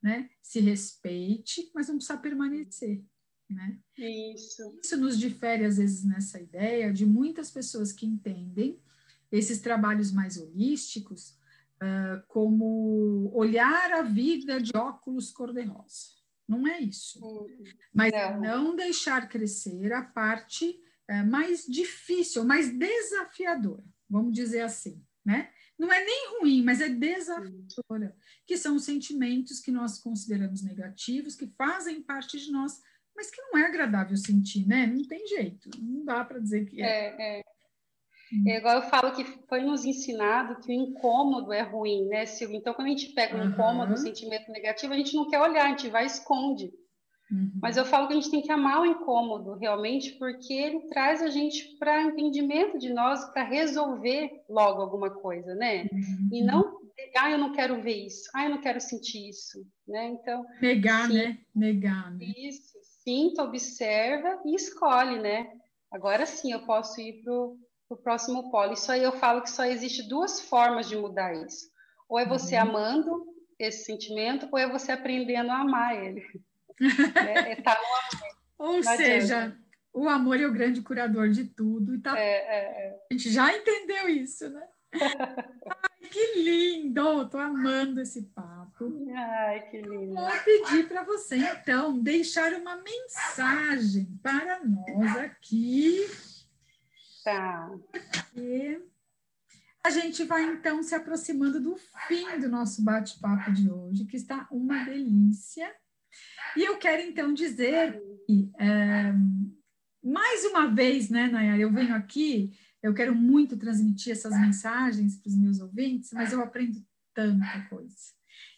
né? 0.03 0.29
Se 0.41 0.59
respeite, 0.59 1.71
mas 1.73 1.87
não 1.87 1.95
precisa 1.95 2.17
permanecer, 2.17 3.01
né? 3.49 3.79
isso. 3.97 4.77
Isso 4.83 4.97
nos 4.97 5.17
difere, 5.17 5.65
às 5.65 5.77
vezes, 5.77 6.03
nessa 6.03 6.39
ideia 6.39 6.91
de 6.91 7.05
muitas 7.05 7.49
pessoas 7.49 7.93
que 7.93 8.05
entendem 8.05 8.79
esses 9.31 9.61
trabalhos 9.61 10.11
mais 10.11 10.37
holísticos 10.37 11.37
ah, 11.83 12.23
como 12.29 13.29
olhar 13.33 13.91
a 13.91 14.01
vida 14.03 14.61
de 14.61 14.71
óculos 14.73 15.31
cor-de-rosa. 15.31 16.13
Não 16.47 16.65
é 16.65 16.79
isso. 16.79 17.19
Hum, 17.25 17.63
Mas 17.93 18.13
Não. 18.13 18.41
não 18.41 18.75
deixar 18.75 19.27
crescer 19.27 19.91
a 19.91 20.01
parte 20.01 20.79
eh, 21.09 21.23
mais 21.23 21.65
difícil, 21.65 22.45
mais 22.45 22.69
desafiadora, 22.77 23.83
vamos 24.09 24.33
dizer 24.33 24.61
assim, 24.61 25.03
né? 25.25 25.49
Não 25.83 25.91
é 25.91 26.01
nem 26.05 26.39
ruim, 26.39 26.63
mas 26.63 26.79
é 26.79 26.87
desafiadora, 26.87 28.15
que 28.47 28.55
são 28.55 28.77
os 28.77 28.85
sentimentos 28.85 29.59
que 29.59 29.69
nós 29.69 29.99
consideramos 29.99 30.63
negativos, 30.63 31.35
que 31.35 31.45
fazem 31.57 32.01
parte 32.01 32.39
de 32.39 32.49
nós, 32.53 32.81
mas 33.13 33.29
que 33.29 33.41
não 33.41 33.57
é 33.57 33.65
agradável 33.65 34.15
sentir, 34.15 34.65
né? 34.65 34.87
Não 34.87 35.03
tem 35.05 35.27
jeito, 35.27 35.69
não 35.77 36.05
dá 36.05 36.23
para 36.23 36.39
dizer 36.39 36.65
que 36.65 36.81
é. 36.81 36.85
É, 36.85 37.39
é. 37.39 37.43
Hum. 38.31 38.43
É 38.47 38.57
igual 38.59 38.77
eu 38.77 38.89
falo 38.89 39.13
que 39.13 39.25
foi 39.49 39.61
nos 39.61 39.83
ensinado 39.83 40.61
que 40.61 40.69
o 40.69 40.73
incômodo 40.73 41.51
é 41.51 41.61
ruim, 41.61 42.05
né, 42.05 42.25
Silvia? 42.25 42.57
Então, 42.57 42.73
quando 42.73 42.87
a 42.87 42.91
gente 42.91 43.13
pega 43.13 43.35
um 43.35 43.41
Aham. 43.41 43.51
incômodo, 43.51 43.91
um 43.91 43.97
sentimento 43.97 44.49
negativo, 44.53 44.93
a 44.93 44.97
gente 44.97 45.13
não 45.13 45.29
quer 45.29 45.41
olhar, 45.41 45.65
a 45.65 45.69
gente 45.69 45.89
vai 45.89 46.03
e 46.03 46.07
esconde. 46.07 46.71
Uhum. 47.33 47.51
Mas 47.61 47.77
eu 47.77 47.85
falo 47.85 48.07
que 48.07 48.13
a 48.13 48.15
gente 48.15 48.29
tem 48.29 48.41
que 48.41 48.51
amar 48.51 48.81
o 48.81 48.85
incômodo, 48.85 49.55
realmente, 49.55 50.11
porque 50.19 50.53
ele 50.53 50.81
traz 50.87 51.21
a 51.21 51.29
gente 51.29 51.75
para 51.79 52.03
entendimento 52.03 52.77
de 52.77 52.93
nós, 52.93 53.25
para 53.33 53.43
resolver 53.43 54.29
logo 54.47 54.81
alguma 54.81 55.09
coisa, 55.09 55.55
né? 55.55 55.87
Uhum. 55.91 56.29
E 56.31 56.43
não, 56.43 56.77
ah, 57.17 57.31
eu 57.31 57.37
não 57.39 57.51
quero 57.51 57.81
ver 57.81 58.05
isso, 58.05 58.29
ah, 58.35 58.43
eu 58.45 58.51
não 58.51 58.61
quero 58.61 58.79
sentir 58.79 59.29
isso, 59.29 59.65
né? 59.87 60.09
Então, 60.09 60.45
negar, 60.61 61.07
Sim. 61.07 61.13
né? 61.13 61.37
Negar, 61.55 62.11
né? 62.11 62.25
isso, 62.37 62.77
sinta, 63.03 63.43
observa 63.43 64.39
e 64.45 64.55
escolhe, 64.55 65.19
né? 65.19 65.47
Agora 65.91 66.25
sim 66.25 66.51
eu 66.51 66.65
posso 66.65 66.99
ir 67.01 67.21
para 67.23 67.33
o 67.33 67.97
próximo 68.03 68.49
polo. 68.49 68.73
Isso 68.73 68.91
aí 68.91 69.03
eu 69.03 69.11
falo 69.11 69.41
que 69.41 69.49
só 69.49 69.63
existe 69.65 70.07
duas 70.07 70.39
formas 70.41 70.87
de 70.89 70.95
mudar 70.95 71.33
isso. 71.33 71.67
Ou 72.09 72.19
é 72.19 72.25
você 72.25 72.55
Uhum. 72.55 72.61
amando 72.61 73.25
esse 73.59 73.85
sentimento, 73.85 74.47
ou 74.51 74.57
é 74.57 74.67
você 74.67 74.91
aprendendo 74.91 75.51
a 75.51 75.59
amar 75.61 76.03
ele. 76.03 76.23
É, 77.15 77.51
é, 77.51 77.55
tá 77.61 77.77
Ou 78.57 78.75
Não 78.75 78.83
seja, 78.83 79.37
adianta. 79.37 79.57
o 79.93 80.07
amor 80.07 80.39
é 80.39 80.47
o 80.47 80.53
grande 80.53 80.81
curador 80.81 81.29
de 81.29 81.45
tudo, 81.45 81.95
e 81.95 81.99
tá 81.99 82.17
é, 82.17 82.21
é, 82.21 82.87
é. 82.87 82.99
A 83.11 83.13
gente 83.13 83.31
já 83.31 83.55
entendeu 83.55 84.07
isso, 84.07 84.49
né? 84.49 84.67
Ai, 84.93 86.09
que 86.09 86.43
lindo! 86.43 87.27
Tô 87.29 87.37
amando 87.37 87.99
esse 87.99 88.21
papo. 88.23 89.05
Ai, 89.15 89.67
que 89.69 89.81
lindo. 89.81 90.13
Vou 90.13 90.31
pedir 90.45 90.87
para 90.87 91.03
você, 91.03 91.37
então, 91.37 91.99
deixar 91.99 92.53
uma 92.53 92.77
mensagem 92.77 94.05
para 94.21 94.63
nós 94.63 95.17
aqui. 95.17 96.07
Tá. 97.23 97.71
E 98.35 98.79
a 99.83 99.89
gente 99.89 100.23
vai, 100.23 100.43
então, 100.45 100.81
se 100.81 100.95
aproximando 100.95 101.59
do 101.59 101.75
fim 102.07 102.39
do 102.39 102.47
nosso 102.47 102.81
bate-papo 102.81 103.51
de 103.51 103.69
hoje, 103.69 104.05
que 104.05 104.15
está 104.15 104.47
uma 104.49 104.85
delícia. 104.85 105.73
E 106.55 106.63
eu 106.63 106.77
quero, 106.77 107.01
então, 107.01 107.33
dizer 107.33 108.01
é, 108.59 109.13
mais 110.03 110.45
uma 110.45 110.67
vez, 110.67 111.09
né, 111.09 111.27
Nayara, 111.27 111.59
eu 111.59 111.71
venho 111.71 111.95
aqui, 111.95 112.51
eu 112.81 112.93
quero 112.93 113.15
muito 113.15 113.57
transmitir 113.57 114.11
essas 114.11 114.39
mensagens 114.39 115.17
para 115.17 115.29
os 115.29 115.37
meus 115.37 115.59
ouvintes, 115.59 116.11
mas 116.11 116.33
eu 116.33 116.41
aprendo 116.41 116.85
tanta 117.13 117.67
coisa. 117.69 117.95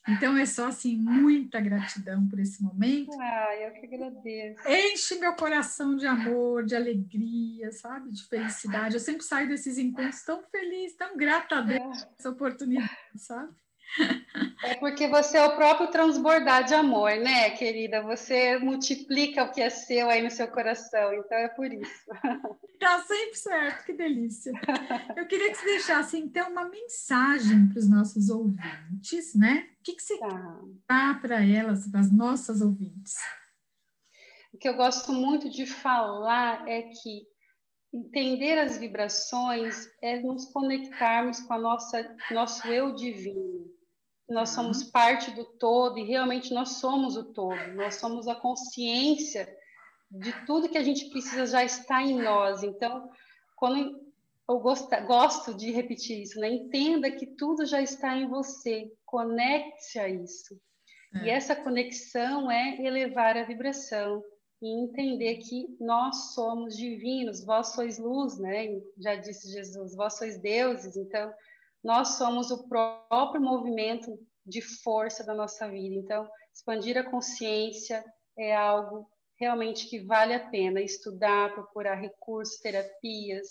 Então, 0.08 0.38
é 0.38 0.46
só, 0.46 0.68
assim, 0.68 0.96
muita 0.98 1.60
gratidão 1.60 2.28
por 2.28 2.40
esse 2.40 2.62
momento. 2.62 3.20
Ai, 3.20 3.68
eu 3.68 3.74
que 3.74 3.86
agradeço. 3.88 4.62
Enche 4.68 5.16
meu 5.16 5.34
coração 5.34 5.96
de 5.96 6.06
amor, 6.06 6.64
de 6.64 6.76
alegria, 6.76 7.72
sabe? 7.72 8.12
De 8.12 8.24
felicidade. 8.28 8.94
Eu 8.94 9.00
sempre 9.00 9.24
saio 9.24 9.48
desses 9.48 9.80
encontros 9.80 10.22
tão 10.24 10.44
feliz, 10.44 10.96
tão 10.96 11.18
grata 11.18 11.56
a 11.56 11.62
Deus 11.62 12.04
por 12.04 12.16
essa 12.20 12.30
oportunidade, 12.30 12.92
sabe? 13.16 13.56
É 14.64 14.76
porque 14.76 15.08
você 15.08 15.38
é 15.38 15.46
o 15.46 15.56
próprio 15.56 15.88
transbordar 15.92 16.64
de 16.64 16.74
amor, 16.74 17.12
né, 17.18 17.52
querida? 17.52 18.02
Você 18.02 18.58
multiplica 18.58 19.44
o 19.44 19.52
que 19.52 19.62
é 19.62 19.70
seu 19.70 20.10
aí 20.10 20.22
no 20.22 20.32
seu 20.32 20.48
coração, 20.48 21.14
então 21.14 21.38
é 21.38 21.48
por 21.48 21.72
isso. 21.72 22.06
Tá 22.80 23.00
sempre 23.04 23.36
certo, 23.36 23.86
que 23.86 23.94
delícia. 23.94 24.52
Eu 25.16 25.26
queria 25.28 25.50
que 25.52 25.58
você 25.58 25.66
deixasse, 25.66 26.18
então, 26.18 26.52
uma 26.52 26.68
mensagem 26.68 27.68
para 27.70 27.80
os 27.80 27.90
nossos 27.90 28.30
ouvintes, 28.30 29.34
né? 29.34 29.70
O 29.80 29.84
que, 29.84 29.94
que 29.94 30.04
você 30.04 30.18
Tá. 30.18 30.62
dá 30.90 31.20
para 31.22 31.46
elas, 31.46 31.88
para 31.88 32.02
as 32.02 32.12
nossas 32.12 32.62
ouvintes? 32.62 33.16
O 34.54 34.58
que 34.58 34.68
eu 34.68 34.76
gosto 34.76 35.12
muito 35.14 35.50
de 35.50 35.66
falar 35.66 36.68
é 36.68 36.84
que 36.84 37.28
entender 37.94 38.58
as 38.60 38.78
vibrações 38.78 39.90
é 40.02 40.20
nos 40.20 40.46
conectarmos 40.52 41.40
com 41.42 41.54
a 41.54 41.60
nossa 41.60 42.16
nosso 42.32 42.68
eu 42.68 42.94
divino. 42.94 43.75
Nós 44.28 44.50
somos 44.50 44.84
parte 44.84 45.32
do 45.32 45.46
todo 45.46 46.00
e 46.00 46.04
realmente 46.04 46.54
nós 46.54 46.78
somos 46.78 47.16
o 47.16 47.24
todo. 47.24 47.74
Nós 47.74 47.96
somos 47.96 48.28
a 48.28 48.36
consciência 48.36 49.48
de 50.10 50.32
tudo 50.46 50.70
que 50.70 50.78
a 50.78 50.84
gente 50.84 51.10
precisa 51.10 51.46
já 51.46 51.64
está 51.64 52.02
em 52.02 52.22
nós. 52.22 52.64
Então, 52.64 53.10
quando 53.56 54.04
eu 54.48 54.60
gosto, 54.60 54.90
gosto 55.06 55.54
de 55.54 55.72
repetir 55.72 56.22
isso, 56.22 56.40
né? 56.40 56.50
Entenda 56.50 57.12
que 57.12 57.26
tudo 57.26 57.66
já 57.66 57.82
está 57.82 58.16
em 58.16 58.28
você. 58.28 58.92
Conecte 59.06 60.00
a 60.00 60.08
isso. 60.10 60.60
E 61.24 61.30
É. 61.30 61.34
essa 61.34 61.56
conexão 61.56 62.50
é 62.52 62.82
elevar 62.82 63.38
a 63.38 63.44
vibração 63.44 64.24
e 64.62 64.84
entender 64.84 65.38
que 65.38 65.68
nós 65.80 66.34
somos 66.34 66.76
divinos, 66.76 67.44
vós 67.46 67.74
sois 67.74 67.98
luz, 68.00 68.38
né? 68.38 68.82
Já 68.98 69.16
disse 69.16 69.52
Jesus, 69.52 69.96
vós 69.96 70.18
sois 70.18 70.38
deuses, 70.40 70.96
então 70.98 71.32
nós 71.86 72.18
somos 72.18 72.50
o 72.50 72.68
próprio 72.68 73.40
movimento 73.40 74.18
de 74.44 74.60
força 74.60 75.24
da 75.24 75.36
nossa 75.36 75.70
vida. 75.70 75.94
Então, 75.94 76.28
expandir 76.52 76.98
a 76.98 77.08
consciência 77.08 78.04
é 78.36 78.56
algo 78.56 79.08
realmente 79.40 79.88
que 79.88 80.00
vale 80.00 80.34
a 80.34 80.50
pena 80.50 80.82
estudar, 80.82 81.54
procurar 81.54 81.94
recursos, 81.94 82.58
terapias, 82.58 83.48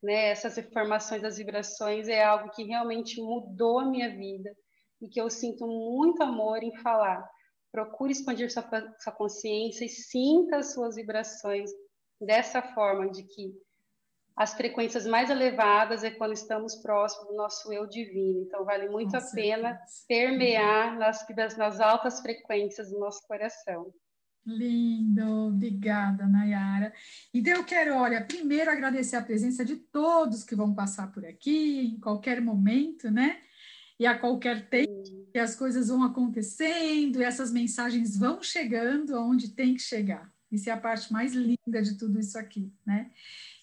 né? 0.00 0.28
Essas 0.28 0.56
informações 0.56 1.22
das 1.22 1.38
vibrações 1.38 2.06
é 2.06 2.22
algo 2.22 2.52
que 2.52 2.62
realmente 2.62 3.20
mudou 3.20 3.80
a 3.80 3.84
minha 3.84 4.14
vida 4.16 4.56
e 5.02 5.08
que 5.08 5.20
eu 5.20 5.28
sinto 5.28 5.66
muito 5.66 6.22
amor 6.22 6.62
em 6.62 6.76
falar. 6.76 7.28
Procure 7.72 8.12
expandir 8.12 8.48
sua, 8.48 8.62
sua 9.00 9.12
consciência 9.12 9.84
e 9.84 9.88
sinta 9.88 10.58
as 10.58 10.72
suas 10.72 10.94
vibrações 10.94 11.68
dessa 12.20 12.62
forma, 12.62 13.10
de 13.10 13.24
que 13.24 13.52
as 14.36 14.52
frequências 14.52 15.06
mais 15.06 15.30
elevadas 15.30 16.04
é 16.04 16.10
quando 16.10 16.34
estamos 16.34 16.76
próximos 16.76 17.28
do 17.28 17.34
nosso 17.34 17.72
eu 17.72 17.86
divino. 17.86 18.42
Então, 18.42 18.66
vale 18.66 18.86
muito 18.88 19.12
Com 19.12 19.16
a 19.16 19.30
pena 19.30 19.70
certeza. 19.70 20.04
permear 20.06 20.98
nas, 20.98 21.26
nas 21.56 21.80
altas 21.80 22.20
frequências 22.20 22.90
do 22.90 22.98
nosso 22.98 23.26
coração. 23.26 23.90
Lindo, 24.44 25.48
obrigada, 25.48 26.26
Nayara. 26.26 26.92
Então, 27.32 27.54
eu 27.54 27.64
quero, 27.64 27.96
olha, 27.96 28.24
primeiro 28.24 28.70
agradecer 28.70 29.16
a 29.16 29.22
presença 29.22 29.64
de 29.64 29.76
todos 29.76 30.44
que 30.44 30.54
vão 30.54 30.74
passar 30.74 31.10
por 31.10 31.24
aqui, 31.24 31.94
em 31.94 31.98
qualquer 31.98 32.40
momento, 32.42 33.10
né? 33.10 33.40
E 33.98 34.06
a 34.06 34.18
qualquer 34.18 34.68
tempo, 34.68 35.02
que 35.32 35.38
as 35.38 35.56
coisas 35.56 35.88
vão 35.88 36.04
acontecendo 36.04 37.20
e 37.20 37.24
essas 37.24 37.50
mensagens 37.50 38.16
vão 38.16 38.42
chegando 38.42 39.16
aonde 39.16 39.54
tem 39.54 39.74
que 39.74 39.80
chegar. 39.80 40.30
Isso 40.52 40.68
é 40.68 40.72
a 40.72 40.80
parte 40.80 41.10
mais 41.12 41.32
linda 41.32 41.82
de 41.82 41.96
tudo 41.96 42.20
isso 42.20 42.38
aqui, 42.38 42.70
né? 42.84 43.10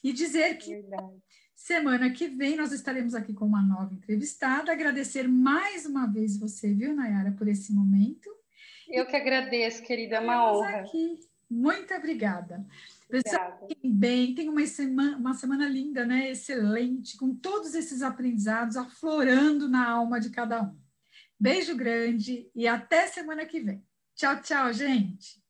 E 0.04 0.12
dizer 0.12 0.42
é 0.42 0.54
que 0.54 0.76
Verdade. 0.76 1.24
semana 1.56 2.10
que 2.12 2.28
vem 2.28 2.58
nós 2.58 2.72
estaremos 2.72 3.16
aqui 3.16 3.34
com 3.34 3.46
uma 3.46 3.62
nova 3.62 3.94
entrevistada. 3.94 4.72
Agradecer 4.72 5.28
mais 5.28 5.86
uma 5.86 6.06
vez 6.06 6.38
você, 6.38 6.74
viu, 6.74 6.94
Nayara, 6.94 7.32
por 7.32 7.48
esse 7.48 7.74
momento. 7.74 8.30
Eu 8.90 9.06
que 9.06 9.16
agradeço, 9.16 9.82
querida, 9.84 10.18
é 10.18 10.20
uma 10.20 10.52
honra. 10.52 10.82
Aqui. 10.82 11.20
Muito 11.50 11.94
obrigada. 11.94 12.66
Pessoal, 13.08 13.66
fiquem 13.68 13.94
bem, 13.94 14.34
tenham 14.34 14.54
uma 14.54 14.66
semana, 14.66 15.18
uma 15.18 15.34
semana 15.36 15.68
linda, 15.68 16.06
né? 16.06 16.32
Excelente, 16.32 17.16
com 17.16 17.36
todos 17.36 17.76
esses 17.76 18.02
aprendizados 18.02 18.76
aflorando 18.76 19.70
na 19.70 19.88
alma 19.88 20.20
de 20.20 20.32
cada 20.32 20.64
um. 20.64 20.76
Beijo 21.40 21.76
grande 21.76 22.50
e 22.56 22.68
até 22.68 23.08
semana 23.08 23.46
que 23.46 23.60
vem. 23.60 23.86
Tchau, 24.16 24.42
tchau, 24.42 24.74
gente. 24.74 25.44